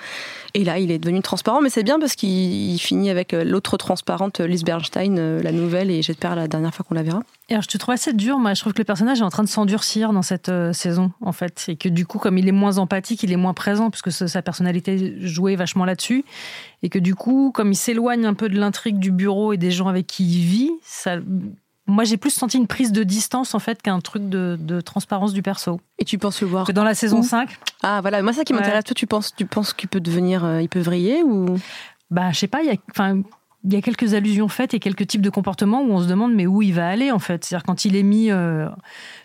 Et 0.55 0.65
là, 0.65 0.79
il 0.79 0.91
est 0.91 0.99
devenu 0.99 1.21
transparent, 1.21 1.61
mais 1.61 1.69
c'est 1.69 1.83
bien 1.83 2.01
parce 2.01 2.17
qu'il 2.17 2.79
finit 2.81 3.11
avec 3.11 3.35
euh, 3.35 3.45
l'autre 3.45 3.77
transparente, 3.77 4.41
Lise 4.41 4.65
Bernstein, 4.65 5.19
euh, 5.19 5.43
la 5.43 5.53
nouvelle, 5.53 5.91
et 5.91 6.01
j'espère 6.01 6.35
la 6.37 6.49
dernière 6.49 6.75
fois 6.75 6.87
qu'on 6.89 6.95
la 6.95 7.03
verra. 7.03 7.21
Alors, 7.51 7.63
je 7.63 7.69
te 7.69 7.77
trouve 7.77 7.93
assez 7.93 8.15
dur. 8.15 8.39
Moi, 8.39 8.55
je 8.55 8.63
trouve 8.63 8.73
que 8.73 8.79
le 8.79 8.85
personnage 8.85 9.21
est 9.21 9.25
en 9.25 9.29
train 9.29 9.45
de 9.45 9.49
s'endurcir 9.49 10.15
dans 10.15 10.23
cette 10.23 10.49
euh, 10.49 10.73
saison, 10.73 11.13
en 11.21 11.33
fait. 11.33 11.67
Et 11.69 11.77
que 11.77 11.91
du 11.91 12.07
coup, 12.07 12.19
comme 12.19 12.39
il 12.39 12.49
est 12.49 12.53
moins 12.53 12.79
empathique, 12.79 13.23
il 13.23 13.31
est 13.31 13.37
moins 13.37 13.53
présent, 13.53 13.91
puisque 13.91 14.11
sa 14.11 14.41
personnalité 14.41 15.17
jouait 15.21 15.57
vachement 15.57 15.85
là-dessus. 15.85 16.25
Et 16.83 16.89
que 16.89 16.99
du 16.99 17.15
coup, 17.15 17.53
comme 17.55 17.73
il 17.73 17.77
s'éloigne 17.77 18.25
un 18.25 18.35
peu 18.35 18.49
de 18.49 18.59
l'intrigue 18.59 18.99
du 18.99 19.11
bureau 19.11 19.53
et 19.53 19.59
des 19.59 19.71
gens 19.71 19.89
avec 19.89 20.07
qui 20.07 20.25
il 20.25 20.47
vit, 20.47 20.71
ça 20.83 21.19
moi, 21.87 22.05
j'ai 22.05 22.17
plus 22.17 22.31
senti 22.31 22.57
une 22.57 22.67
prise 22.67 22.91
de 22.91 23.05
distance 23.05 23.55
en 23.55 23.59
fait 23.59 23.81
qu'un 23.81 24.01
truc 24.01 24.29
de, 24.29 24.81
transparence 24.81 25.33
du 25.33 25.43
perso. 25.43 25.81
Et 25.99 26.05
tu 26.05 26.19
penses 26.19 26.41
le 26.41 26.49
voir 26.49 26.73
dans 26.73 26.85
la 26.85 26.95
saison 26.95 27.23
5 27.23 27.49
Ah 27.83 28.01
voilà, 28.01 28.23
moi 28.23 28.33
ça 28.33 28.45
qui 28.45 28.53
m'intéresse. 28.53 28.85
Toi, 28.85 28.95
tu 28.95 29.07
penses, 29.07 29.35
tu 29.35 29.47
penses 29.47 29.73
qu'il 29.73 29.89
peut 29.89 30.01
devenir, 30.01 30.45
euh, 30.45 30.63
il 30.63 30.69
peut 30.69 30.81
vriller 30.81 31.23
ou 31.23 31.47
Bah, 32.11 32.33
je 32.33 32.39
sais 32.39 32.49
pas. 32.49 32.63
Il 32.63 32.67
y 32.67 32.71
a, 32.71 33.15
il 33.67 33.75
y 33.75 33.77
a 33.77 33.83
quelques 33.83 34.15
allusions 34.15 34.47
faites 34.47 34.75
et 34.75 34.79
quelques 34.79 35.09
types 35.09 35.21
de 35.21 35.31
comportements 35.31 35.83
où 35.83 35.91
on 35.91 36.01
se 36.01 36.07
demande 36.07 36.33
mais 36.33 36.47
où 36.47 36.63
il 36.63 36.73
va 36.73 36.89
aller 36.89 37.11
en 37.11 37.19
fait? 37.19 37.45
C'est-à-dire 37.45 37.65
quand 37.65 37.85
il 37.85 37.97
est 37.97 38.05
mis, 38.05 38.31
euh, 38.31 38.69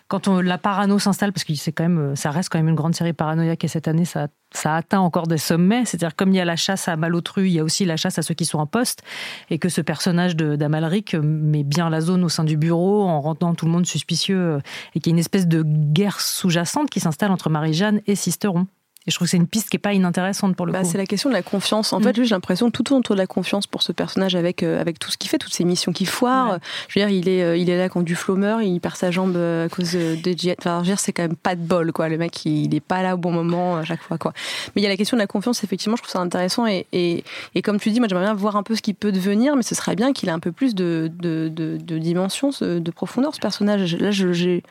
quand 0.08 0.26
on, 0.26 0.40
la 0.40 0.58
parano 0.58 0.98
s'installe, 0.98 1.32
parce 1.32 1.44
que 1.44 1.54
c'est 1.54 1.70
quand 1.70 1.84
même, 1.84 1.98
euh, 1.98 2.14
ça 2.16 2.32
reste 2.32 2.48
quand 2.48 2.58
même 2.58 2.68
une 2.68 2.74
grande 2.74 2.96
série 2.96 3.12
paranoïaque 3.12 3.62
et 3.62 3.68
cette 3.68 3.86
année 3.86 4.04
ça, 4.04 4.26
ça 4.50 4.74
atteint 4.74 4.98
encore 4.98 5.28
des 5.28 5.38
sommets. 5.38 5.84
C'est-à-dire 5.84 6.16
comme 6.16 6.30
il 6.30 6.36
y 6.36 6.40
a 6.40 6.44
la 6.44 6.56
chasse 6.56 6.88
à 6.88 6.96
Malotru, 6.96 7.46
il 7.46 7.52
y 7.52 7.60
a 7.60 7.64
aussi 7.64 7.84
la 7.84 7.96
chasse 7.96 8.18
à 8.18 8.22
ceux 8.22 8.34
qui 8.34 8.44
sont 8.44 8.58
en 8.58 8.66
poste 8.66 9.04
et 9.48 9.60
que 9.60 9.68
ce 9.68 9.80
personnage 9.80 10.34
d'Amalric 10.34 11.14
met 11.14 11.62
bien 11.62 11.88
la 11.88 12.00
zone 12.00 12.24
au 12.24 12.28
sein 12.28 12.42
du 12.42 12.56
bureau 12.56 13.04
en 13.04 13.20
rendant 13.20 13.54
tout 13.54 13.66
le 13.66 13.70
monde 13.70 13.86
suspicieux 13.86 14.40
euh, 14.40 14.58
et 14.96 15.00
qu'il 15.00 15.12
y 15.12 15.14
a 15.14 15.14
une 15.14 15.20
espèce 15.20 15.46
de 15.46 15.62
guerre 15.62 16.20
sous-jacente 16.20 16.90
qui 16.90 16.98
s'installe 16.98 17.30
entre 17.30 17.48
Marie-Jeanne 17.48 18.00
et 18.08 18.16
Sisteron. 18.16 18.66
Et 19.06 19.10
je 19.10 19.16
trouve 19.16 19.26
que 19.26 19.30
c'est 19.30 19.36
une 19.36 19.48
piste 19.48 19.68
qui 19.68 19.76
n'est 19.76 19.80
pas 19.80 19.94
inintéressante 19.94 20.54
pour 20.54 20.64
le 20.64 20.72
bah, 20.72 20.84
C'est 20.84 20.98
la 20.98 21.06
question 21.06 21.28
de 21.28 21.34
la 21.34 21.42
confiance. 21.42 21.92
En 21.92 22.00
mm. 22.00 22.02
fait, 22.04 22.22
j'ai 22.22 22.30
l'impression 22.30 22.70
tout 22.70 22.82
tourne 22.82 23.00
autour 23.00 23.16
de 23.16 23.20
la 23.20 23.26
confiance 23.26 23.66
pour 23.66 23.82
ce 23.82 23.90
personnage 23.92 24.36
avec, 24.36 24.62
euh, 24.62 24.80
avec 24.80 24.98
tout 24.98 25.10
ce 25.10 25.18
qu'il 25.18 25.28
fait, 25.28 25.38
toutes 25.38 25.52
ces 25.54 25.64
missions 25.64 25.92
qui 25.92 26.06
foirent. 26.06 26.58
Je 26.88 26.98
veux 26.98 27.06
dire, 27.06 27.16
il 27.16 27.28
est, 27.28 27.42
euh, 27.42 27.56
il 27.56 27.68
est 27.68 27.76
là 27.76 27.88
quand 27.88 28.02
du 28.02 28.16
meurt, 28.28 28.62
il 28.62 28.80
perd 28.80 28.96
sa 28.96 29.10
jambe 29.10 29.36
euh, 29.36 29.66
à 29.66 29.68
cause 29.68 29.92
de 29.92 30.38
jet. 30.38 30.56
Enfin, 30.58 30.78
je 30.78 30.80
veux 30.80 30.86
dire, 30.94 31.00
c'est 31.00 31.12
quand 31.12 31.22
même 31.22 31.36
pas 31.36 31.56
de 31.56 31.60
bol, 31.60 31.92
quoi. 31.92 32.08
Le 32.08 32.16
mec, 32.16 32.44
il 32.44 32.68
n'est 32.68 32.80
pas 32.80 33.02
là 33.02 33.14
au 33.14 33.18
bon 33.18 33.32
moment 33.32 33.76
à 33.76 33.84
chaque 33.84 34.02
fois, 34.02 34.18
quoi. 34.18 34.32
Mais 34.74 34.82
il 34.82 34.84
y 34.84 34.86
a 34.86 34.90
la 34.90 34.96
question 34.96 35.16
de 35.16 35.22
la 35.22 35.26
confiance, 35.26 35.64
effectivement, 35.64 35.96
je 35.96 36.02
trouve 36.02 36.12
ça 36.12 36.20
intéressant. 36.20 36.66
Et, 36.66 36.86
et, 36.92 37.24
et 37.54 37.62
comme 37.62 37.80
tu 37.80 37.90
dis, 37.90 37.98
moi, 37.98 38.08
j'aimerais 38.08 38.26
bien 38.26 38.34
voir 38.34 38.56
un 38.56 38.62
peu 38.62 38.76
ce 38.76 38.82
qu'il 38.82 38.94
peut 38.94 39.12
devenir, 39.12 39.56
mais 39.56 39.62
ce 39.62 39.74
serait 39.74 39.96
bien 39.96 40.12
qu'il 40.12 40.28
ait 40.28 40.32
un 40.32 40.40
peu 40.40 40.52
plus 40.52 40.74
de, 40.74 41.10
de, 41.18 41.50
de, 41.52 41.76
de 41.76 41.98
dimension, 41.98 42.50
de 42.60 42.90
profondeur, 42.90 43.34
ce 43.34 43.40
personnage. 43.40 43.96
Là, 43.96 44.10
j'ai 44.10 44.62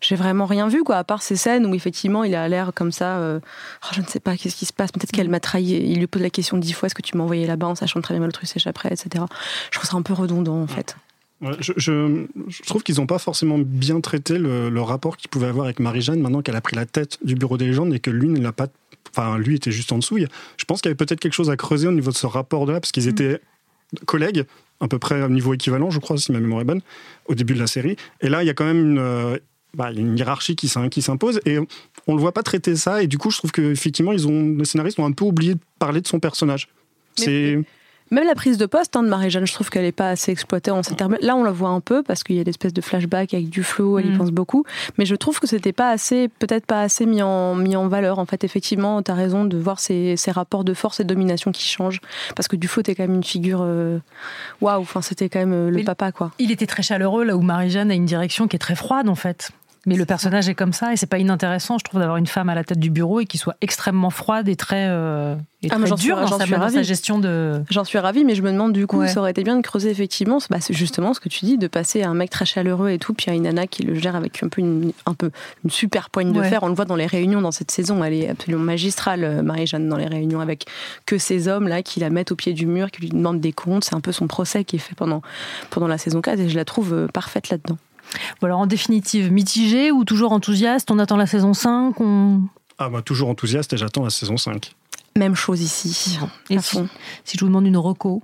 j'ai 0.00 0.16
vraiment 0.16 0.46
rien 0.46 0.68
vu, 0.68 0.82
quoi, 0.82 0.96
à 0.96 1.04
part 1.04 1.22
ces 1.22 1.36
scènes 1.36 1.66
où 1.66 1.74
effectivement 1.74 2.24
il 2.24 2.34
a 2.34 2.48
l'air 2.48 2.72
comme 2.74 2.92
ça. 2.92 3.18
Euh, 3.18 3.40
oh, 3.84 3.88
je 3.92 4.00
ne 4.00 4.06
sais 4.06 4.20
pas 4.20 4.36
qu'est-ce 4.36 4.56
qui 4.56 4.66
se 4.66 4.72
passe. 4.72 4.92
Peut-être 4.92 5.12
qu'elle 5.12 5.28
m'a 5.28 5.40
trahi. 5.40 5.64
Il 5.64 5.98
lui 5.98 6.06
pose 6.06 6.22
la 6.22 6.30
question 6.30 6.56
dix 6.56 6.72
fois 6.72 6.86
est-ce 6.86 6.94
que 6.94 7.02
tu 7.02 7.16
m'as 7.16 7.24
envoyé 7.24 7.46
là-bas 7.46 7.66
en 7.66 7.74
sachant 7.74 8.00
très 8.00 8.14
bien 8.14 8.24
le 8.24 8.32
truc 8.32 8.48
s'échapperait, 8.48 8.90
etc. 8.92 9.24
Je 9.70 9.78
trouve 9.78 9.90
ça 9.90 9.96
un 9.96 10.02
peu 10.02 10.14
redondant 10.14 10.60
en 10.60 10.66
fait. 10.66 10.96
je, 11.60 11.72
je, 11.76 12.62
trouve 12.66 12.82
qu'ils 12.82 12.96
n'ont 12.96 13.06
pas 13.06 13.18
forcément 13.18 13.58
bien 13.58 14.00
traité 14.00 14.38
le, 14.38 14.80
rapport 14.80 15.16
qu'ils 15.16 15.30
pouvaient 15.30 15.48
avoir 15.48 15.66
avec 15.66 15.80
Marie-Jeanne 15.80 16.20
maintenant 16.20 16.42
qu'elle 16.42 16.56
a 16.56 16.60
pris 16.60 16.76
la 16.76 16.86
tête 16.86 17.18
du 17.22 17.34
bureau 17.34 17.58
des 17.58 17.66
légendes 17.66 17.94
et 17.94 18.00
que 18.00 18.10
lui 18.10 18.28
ne 18.28 18.40
l'a 18.40 18.52
pas. 18.52 18.68
Enfin, 19.10 19.38
lui 19.38 19.56
était 19.56 19.72
juste 19.72 19.92
en 19.92 19.98
dessous. 19.98 20.18
Je 20.18 20.64
pense 20.66 20.80
qu'il 20.80 20.88
y 20.88 20.92
avait 20.92 20.96
peut-être 20.96 21.20
quelque 21.20 21.34
chose 21.34 21.50
à 21.50 21.56
creuser 21.56 21.88
au 21.88 21.92
niveau 21.92 22.10
de 22.10 22.16
ce 22.16 22.26
rapport-là, 22.26 22.80
parce 22.80 22.92
qu'ils 22.92 23.06
mm. 23.06 23.10
étaient 23.10 23.40
collègues, 24.06 24.44
à 24.80 24.88
peu 24.88 24.98
près 24.98 25.22
au 25.22 25.28
niveau 25.28 25.52
équivalent, 25.52 25.90
je 25.90 25.98
crois, 25.98 26.16
si 26.16 26.32
ma 26.32 26.40
mémoire 26.40 26.62
est 26.62 26.64
bonne, 26.64 26.80
au 27.26 27.34
début 27.34 27.54
de 27.54 27.58
la 27.58 27.66
série. 27.66 27.96
Et 28.20 28.28
là, 28.28 28.42
il 28.42 28.46
y 28.46 28.50
a 28.50 28.54
quand 28.54 28.64
même 28.64 28.92
une, 28.92 28.98
euh, 28.98 29.38
bah, 29.74 29.90
il 29.90 29.96
y 29.96 29.98
a 29.98 30.02
une 30.02 30.16
hiérarchie 30.16 30.56
qui, 30.56 30.68
s'impose 30.68 31.40
et 31.46 31.58
on 32.06 32.14
le 32.14 32.20
voit 32.20 32.32
pas 32.32 32.42
traiter 32.42 32.76
ça 32.76 33.02
et 33.02 33.06
du 33.06 33.18
coup 33.18 33.30
je 33.30 33.38
trouve 33.38 33.52
qu'effectivement 33.52 34.12
ils 34.12 34.26
ont 34.26 34.56
les 34.56 34.64
scénaristes 34.64 34.98
ont 34.98 35.06
un 35.06 35.12
peu 35.12 35.24
oublié 35.24 35.54
de 35.54 35.60
parler 35.78 36.00
de 36.00 36.06
son 36.06 36.20
personnage. 36.20 36.68
C'est 37.16 37.58
même 38.10 38.26
la 38.26 38.34
prise 38.34 38.58
de 38.58 38.66
poste 38.66 38.96
hein, 38.96 39.04
de 39.04 39.08
Marie-Jeanne, 39.08 39.46
je 39.46 39.52
trouve 39.52 39.70
qu'elle 39.70 39.84
n'est 39.84 39.92
pas 39.92 40.10
assez 40.10 40.32
exploitée 40.32 40.72
en 40.72 40.82
ces 40.82 40.96
termes. 40.96 41.16
Là, 41.20 41.36
on 41.36 41.44
la 41.44 41.52
voit 41.52 41.68
un 41.68 41.80
peu 41.80 42.02
parce 42.02 42.24
qu'il 42.24 42.36
y 42.36 42.40
a 42.40 42.42
l'espèce 42.42 42.72
de 42.72 42.80
flashback 42.80 43.34
avec 43.34 43.48
du 43.48 43.62
flow, 43.62 44.00
elle 44.00 44.06
y 44.06 44.10
mm. 44.10 44.18
pense 44.18 44.30
beaucoup. 44.32 44.64
Mais 44.98 45.06
je 45.06 45.14
trouve 45.14 45.38
que 45.38 45.46
c'était 45.46 45.72
pas 45.72 45.90
assez, 45.90 46.28
peut-être 46.28 46.66
pas 46.66 46.82
assez 46.82 47.06
mis 47.06 47.22
en, 47.22 47.54
mis 47.54 47.76
en 47.76 47.86
valeur. 47.86 48.18
En 48.18 48.26
fait, 48.26 48.42
effectivement, 48.42 49.00
tu 49.02 49.12
as 49.12 49.14
raison 49.14 49.44
de 49.44 49.56
voir 49.56 49.78
ces, 49.78 50.16
ces, 50.16 50.32
rapports 50.32 50.64
de 50.64 50.74
force 50.74 50.98
et 50.98 51.04
de 51.04 51.08
domination 51.08 51.52
qui 51.52 51.62
changent. 51.62 52.00
Parce 52.34 52.48
que 52.48 52.56
du 52.56 52.68
tu 52.68 52.90
es 52.90 52.94
quand 52.94 53.04
même 53.04 53.14
une 53.14 53.24
figure. 53.24 53.60
Euh, 53.62 53.98
waouh, 54.60 54.80
enfin, 54.80 55.02
c'était 55.02 55.28
quand 55.28 55.40
même 55.40 55.52
euh, 55.52 55.70
le 55.70 55.84
papa, 55.84 56.10
quoi. 56.10 56.32
Il 56.40 56.50
était 56.50 56.66
très 56.66 56.82
chaleureux, 56.82 57.24
là 57.24 57.36
où 57.36 57.42
Marie-Jeanne 57.42 57.92
a 57.92 57.94
une 57.94 58.06
direction 58.06 58.48
qui 58.48 58.56
est 58.56 58.60
très 58.60 58.76
froide, 58.76 59.08
en 59.08 59.14
fait. 59.14 59.52
Mais 59.86 59.96
le 59.96 60.04
personnage 60.04 60.48
est 60.48 60.54
comme 60.54 60.74
ça 60.74 60.92
et 60.92 60.96
c'est 60.96 61.06
pas 61.06 61.18
inintéressant, 61.18 61.78
je 61.78 61.84
trouve, 61.84 62.00
d'avoir 62.00 62.18
une 62.18 62.26
femme 62.26 62.50
à 62.50 62.54
la 62.54 62.64
tête 62.64 62.78
du 62.78 62.90
bureau 62.90 63.20
et 63.20 63.26
qui 63.26 63.38
soit 63.38 63.56
extrêmement 63.62 64.10
froide 64.10 64.46
et 64.48 64.56
très, 64.56 64.88
euh, 64.90 65.34
et 65.62 65.68
ah, 65.70 65.78
très 65.78 65.94
dure 65.94 66.20
dans, 66.20 66.38
sa, 66.38 66.82
gestion 66.82 67.18
de. 67.18 67.62
J'en 67.70 67.84
suis 67.84 67.98
ravie, 67.98 68.24
mais 68.24 68.34
je 68.34 68.42
me 68.42 68.50
demande 68.50 68.74
du 68.74 68.86
coup, 68.86 69.06
ça 69.06 69.20
aurait 69.20 69.30
été 69.30 69.42
bien 69.42 69.56
de 69.56 69.62
creuser 69.62 69.90
effectivement, 69.90 70.38
bah, 70.50 70.58
c'est 70.60 70.74
justement 70.74 71.14
ce 71.14 71.20
que 71.20 71.30
tu 71.30 71.46
dis, 71.46 71.56
de 71.56 71.66
passer 71.66 72.02
à 72.02 72.10
un 72.10 72.14
mec 72.14 72.28
très 72.28 72.44
chaleureux 72.44 72.90
et 72.90 72.98
tout, 72.98 73.14
puis 73.14 73.30
à 73.30 73.34
une 73.34 73.44
nana 73.44 73.66
qui 73.66 73.82
le 73.82 73.94
gère 73.94 74.16
avec 74.16 74.42
un 74.42 74.48
peu 74.48 74.60
une, 74.60 74.92
un 75.06 75.14
peu 75.14 75.30
une 75.64 75.70
super 75.70 76.10
poigne 76.10 76.32
de 76.32 76.42
fer. 76.42 76.62
On 76.62 76.68
le 76.68 76.74
voit 76.74 76.84
dans 76.84 76.96
les 76.96 77.06
réunions 77.06 77.40
dans 77.40 77.52
cette 77.52 77.70
saison, 77.70 78.04
elle 78.04 78.14
est 78.14 78.28
absolument 78.28 78.64
magistrale, 78.64 79.24
euh, 79.24 79.42
Marie-Jeanne, 79.42 79.88
dans 79.88 79.96
les 79.96 80.08
réunions 80.08 80.40
avec 80.40 80.66
que 81.06 81.16
ces 81.16 81.48
hommes 81.48 81.68
là 81.68 81.82
qui 81.82 82.00
la 82.00 82.10
mettent 82.10 82.32
au 82.32 82.36
pied 82.36 82.52
du 82.52 82.66
mur, 82.66 82.90
qui 82.90 83.00
lui 83.00 83.08
demandent 83.08 83.40
des 83.40 83.52
comptes. 83.52 83.84
C'est 83.84 83.94
un 83.94 84.00
peu 84.00 84.12
son 84.12 84.26
procès 84.26 84.64
qui 84.64 84.76
est 84.76 84.80
fait 84.80 84.94
pendant, 84.94 85.22
pendant 85.70 85.88
la 85.88 85.96
saison 85.96 86.20
4 86.20 86.38
et 86.38 86.48
je 86.50 86.56
la 86.56 86.66
trouve 86.66 86.92
euh, 86.92 87.06
parfaite 87.06 87.48
là-dedans. 87.48 87.78
Voilà, 88.40 88.56
en 88.56 88.66
définitive, 88.66 89.30
mitigé 89.30 89.90
ou 89.92 90.04
toujours 90.04 90.32
enthousiaste? 90.32 90.90
On 90.90 90.98
attend 90.98 91.16
la 91.16 91.26
saison 91.26 91.52
5 91.54 91.94
Ah 92.78 92.88
bah 92.88 93.02
toujours 93.02 93.28
enthousiaste 93.28 93.72
et 93.74 93.76
j'attends 93.76 94.04
la 94.04 94.10
saison 94.10 94.36
5. 94.36 94.72
Même 95.16 95.34
chose 95.34 95.60
ici. 95.60 96.18
Et 96.48 96.58
si, 96.58 96.78
si, 97.24 97.36
je 97.36 97.40
vous 97.40 97.48
demande 97.48 97.66
une 97.66 97.76
reco? 97.76 98.22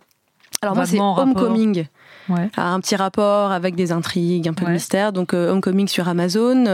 Alors 0.62 0.74
moi 0.74 0.86
c'est 0.86 0.98
Homecoming. 0.98 1.86
Un 2.56 2.80
petit 2.80 2.96
rapport 2.96 3.52
avec 3.52 3.76
des 3.76 3.92
intrigues, 3.92 4.48
un 4.48 4.54
peu 4.54 4.64
de 4.64 4.70
mystère. 4.70 5.12
Donc 5.12 5.34
euh, 5.34 5.50
Homecoming 5.50 5.86
sur 5.86 6.08
Amazon, 6.08 6.64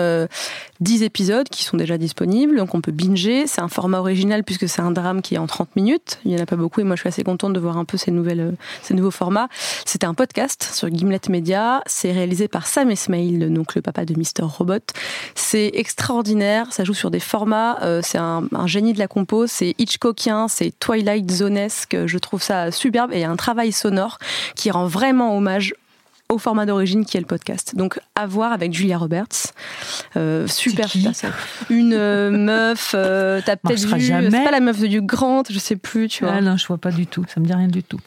10 0.83 1.03
euh, 1.03 1.07
épisodes 1.07 1.49
qui 1.49 1.65
sont 1.65 1.77
déjà 1.77 1.97
disponibles, 1.99 2.57
donc 2.57 2.75
on 2.75 2.81
peut 2.81 2.93
binger. 2.93 3.47
C'est 3.47 3.61
un 3.61 3.69
format 3.69 4.01
original 4.01 4.45
puisque 4.45 4.69
c'est 4.69 4.83
un 4.83 4.91
drame 4.91 5.23
qui 5.23 5.37
est 5.37 5.39
en 5.39 5.47
30 5.47 5.77
minutes. 5.77 6.19
Il 6.25 6.33
n'y 6.33 6.39
en 6.39 6.43
a 6.43 6.47
pas 6.47 6.57
beaucoup 6.57 6.81
et 6.81 6.85
moi 6.85 6.97
je 6.97 7.01
suis 7.01 7.09
assez 7.09 7.25
contente 7.25 7.53
de 7.53 7.61
voir 7.61 7.77
un 7.79 7.85
peu 7.85 7.97
ces, 7.97 8.11
nouvelles, 8.11 8.41
euh, 8.41 8.53
ces 8.83 8.95
nouveaux 8.95 9.11
formats. 9.11 9.49
C'était 9.87 10.07
un 10.07 10.15
podcast 10.15 10.69
sur 10.73 10.89
Gimlet 10.89 11.21
Media. 11.29 11.83
C'est 11.87 12.13
réalisé 12.13 12.49
par 12.49 12.67
Sam 12.67 12.91
Esmail, 12.91 13.51
donc 13.51 13.75
le 13.75 13.83
papa 13.83 14.05
de 14.05 14.15
Mister 14.15 14.43
Robot. 14.43 14.79
C'est 15.35 15.71
extraordinaire. 15.75 16.73
Ça 16.73 16.85
joue 16.85 16.95
sur 16.95 17.11
des 17.11 17.21
formats. 17.21 17.79
c'est 18.03 18.19
un, 18.19 18.45
un, 18.55 18.67
génie 18.67 18.93
de 18.93 18.99
la 18.99 19.09
compo. 19.09 19.47
C'est 19.47 19.75
Hitchcockien, 19.79 20.49
c'est 20.49 20.73
Twilight 20.79 21.31
Zonesque. 21.31 21.97
Je 22.07 22.19
trouve 22.19 22.43
ça 22.43 22.71
superbe 22.71 23.13
et 23.13 23.19
il 23.19 23.21
y 23.21 23.25
a 23.25 23.31
un 23.31 23.37
travail 23.37 23.73
sonore 23.73 24.19
qui 24.55 24.71
rend 24.71 24.87
vraiment 24.87 25.37
hommage 25.37 25.75
au 26.33 26.39
format 26.39 26.67
d'origine 26.67 27.05
qui 27.05 27.17
est 27.17 27.21
le 27.21 27.27
podcast. 27.27 27.75
Donc 27.77 28.01
à 28.15 28.27
voir 28.27 28.53
avec 28.53 28.73
Julia 28.73 28.99
Roberts. 28.99 29.53
Euh, 30.17 30.47
super, 30.47 30.89
Une 31.71 31.93
euh, 31.93 32.31
meuf, 32.37 32.93
euh, 32.95 33.41
t'as 33.45 33.57
peut-être 33.57 33.87
vu, 33.87 34.07
c'est 34.07 34.31
pas 34.31 34.51
la 34.51 34.61
meuf 34.61 34.81
de 34.81 34.87
Hugh 34.87 35.05
Grant, 35.05 35.43
je 35.49 35.59
sais 35.59 35.77
plus, 35.77 36.09
tu 36.09 36.25
vois. 36.25 36.35
Ah 36.35 36.41
non, 36.41 36.57
je 36.57 36.67
vois 36.67 36.79
pas 36.79 36.91
du 36.91 37.07
tout, 37.07 37.25
ça 37.33 37.41
me 37.41 37.47
dit 37.47 37.53
rien 37.53 37.69
du 37.69 37.83
tout. 37.83 38.01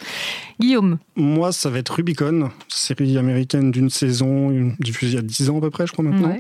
Guillaume 0.60 0.98
Moi, 1.16 1.52
ça 1.52 1.70
va 1.70 1.80
être 1.80 1.90
Rubicon, 1.90 2.50
série 2.68 3.18
américaine 3.18 3.72
d'une 3.72 3.90
saison, 3.90 4.74
diffusée 4.80 5.14
il 5.14 5.16
y 5.16 5.20
a 5.20 5.22
10 5.22 5.50
ans 5.52 5.58
à 5.60 5.62
peu 5.62 5.70
près, 5.70 5.86
je 5.86 5.92
crois 5.94 6.04
maintenant, 6.04 6.38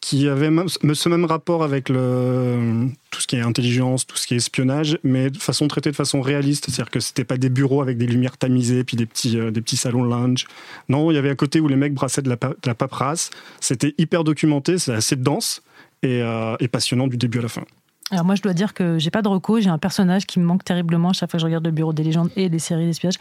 qui 0.00 0.28
avait 0.28 0.50
ce 0.66 1.08
même 1.08 1.26
rapport 1.26 1.62
avec 1.62 1.84
tout 1.86 3.20
ce 3.20 3.26
qui 3.26 3.36
est 3.36 3.40
intelligence, 3.40 4.06
tout 4.06 4.16
ce 4.16 4.26
qui 4.26 4.34
est 4.34 4.38
espionnage, 4.38 4.98
mais 5.04 5.30
de 5.30 5.36
façon 5.36 5.68
traitée 5.68 5.90
de 5.90 5.96
façon 5.96 6.22
réaliste. 6.22 6.66
C'est-à-dire 6.66 6.90
que 6.90 7.00
c'était 7.00 7.24
pas 7.24 7.36
des 7.36 7.50
bureaux 7.50 7.82
avec 7.82 7.98
des 7.98 8.06
lumières 8.06 8.38
tamisées 8.38 8.82
puis 8.82 8.96
des 8.96 9.06
petits, 9.06 9.38
euh, 9.38 9.50
des 9.50 9.60
petits 9.60 9.76
salons 9.76 10.02
lounge. 10.02 10.46
Non, 10.88 11.10
il 11.10 11.14
y 11.14 11.18
avait 11.18 11.30
un 11.30 11.34
côté 11.36 11.60
où 11.60 11.68
les 11.68 11.76
mecs 11.76 11.92
brassaient 11.92 12.22
de 12.22 12.30
la, 12.30 12.36
de 12.36 12.72
paperasse. 12.72 13.30
C'était 13.60 13.94
hyper 13.98 14.24
documenté, 14.24 14.78
c'est 14.78 14.94
assez 14.94 15.16
dense 15.16 15.62
et, 16.02 16.22
euh, 16.22 16.56
et 16.60 16.68
passionnant 16.68 17.06
du 17.06 17.18
début 17.18 17.40
à 17.40 17.42
la 17.42 17.48
fin. 17.48 17.64
Alors 18.10 18.24
moi, 18.24 18.34
je 18.34 18.42
dois 18.42 18.54
dire 18.54 18.74
que 18.74 18.98
j'ai 18.98 19.10
pas 19.10 19.22
de 19.22 19.28
recours. 19.28 19.60
J'ai 19.60 19.70
un 19.70 19.78
personnage 19.78 20.26
qui 20.26 20.40
me 20.40 20.44
manque 20.44 20.64
terriblement 20.64 21.12
chaque 21.12 21.30
fois 21.30 21.38
que 21.38 21.42
je 21.42 21.46
regarde 21.46 21.64
le 21.64 21.70
Bureau 21.70 21.92
des 21.92 22.02
légendes 22.02 22.30
et 22.36 22.48
des 22.48 22.58
séries 22.58 22.86
d'espionnage. 22.86 23.18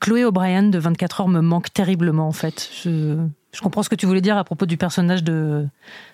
Chloé 0.00 0.24
O'Brien 0.24 0.62
de 0.62 0.78
24 0.78 1.22
heures 1.22 1.28
me 1.28 1.40
manque 1.40 1.72
terriblement 1.72 2.28
en 2.28 2.32
fait. 2.32 2.70
Je 3.52 3.60
comprends 3.60 3.82
ce 3.82 3.90
que 3.90 3.94
tu 3.94 4.06
voulais 4.06 4.22
dire 4.22 4.38
à 4.38 4.44
propos 4.44 4.64
du 4.64 4.78
personnage 4.78 5.22
de, 5.22 5.66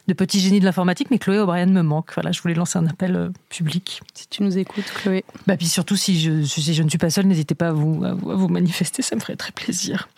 de 0.08 0.12
petit 0.12 0.40
génie 0.40 0.58
de 0.58 0.64
l'informatique, 0.64 1.08
mais 1.12 1.18
Chloé 1.18 1.38
O'Brien 1.38 1.66
me 1.66 1.82
manque. 1.82 2.10
Voilà, 2.14 2.32
je 2.32 2.42
voulais 2.42 2.54
lancer 2.54 2.78
un 2.78 2.86
appel 2.88 3.14
euh, 3.14 3.28
public. 3.48 4.00
Si 4.12 4.26
tu 4.26 4.42
nous 4.42 4.58
écoutes, 4.58 4.90
Chloé. 4.96 5.24
Bah, 5.46 5.56
puis 5.56 5.66
surtout, 5.66 5.94
si 5.94 6.18
je, 6.18 6.42
si 6.42 6.74
je 6.74 6.82
ne 6.82 6.88
suis 6.88 6.98
pas 6.98 7.10
seule, 7.10 7.26
n'hésitez 7.26 7.54
pas 7.54 7.68
à 7.68 7.72
vous, 7.72 8.04
à 8.04 8.12
vous, 8.12 8.30
à 8.32 8.34
vous 8.34 8.48
manifester, 8.48 9.02
ça 9.02 9.14
me 9.14 9.20
ferait 9.20 9.36
très 9.36 9.52
plaisir. 9.52 10.08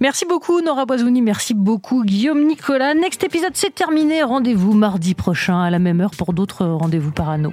Merci 0.00 0.24
beaucoup, 0.26 0.60
Nora 0.62 0.84
Boisouni. 0.84 1.22
Merci 1.22 1.54
beaucoup, 1.54 2.04
Guillaume 2.04 2.44
Nicolas. 2.44 2.94
Next 2.94 3.22
épisode, 3.22 3.52
c'est 3.54 3.74
terminé. 3.74 4.24
Rendez-vous 4.24 4.72
mardi 4.72 5.14
prochain 5.14 5.62
à 5.62 5.70
la 5.70 5.78
même 5.78 6.00
heure 6.00 6.10
pour 6.10 6.32
d'autres 6.32 6.66
rendez-vous 6.66 7.12
parano. 7.12 7.52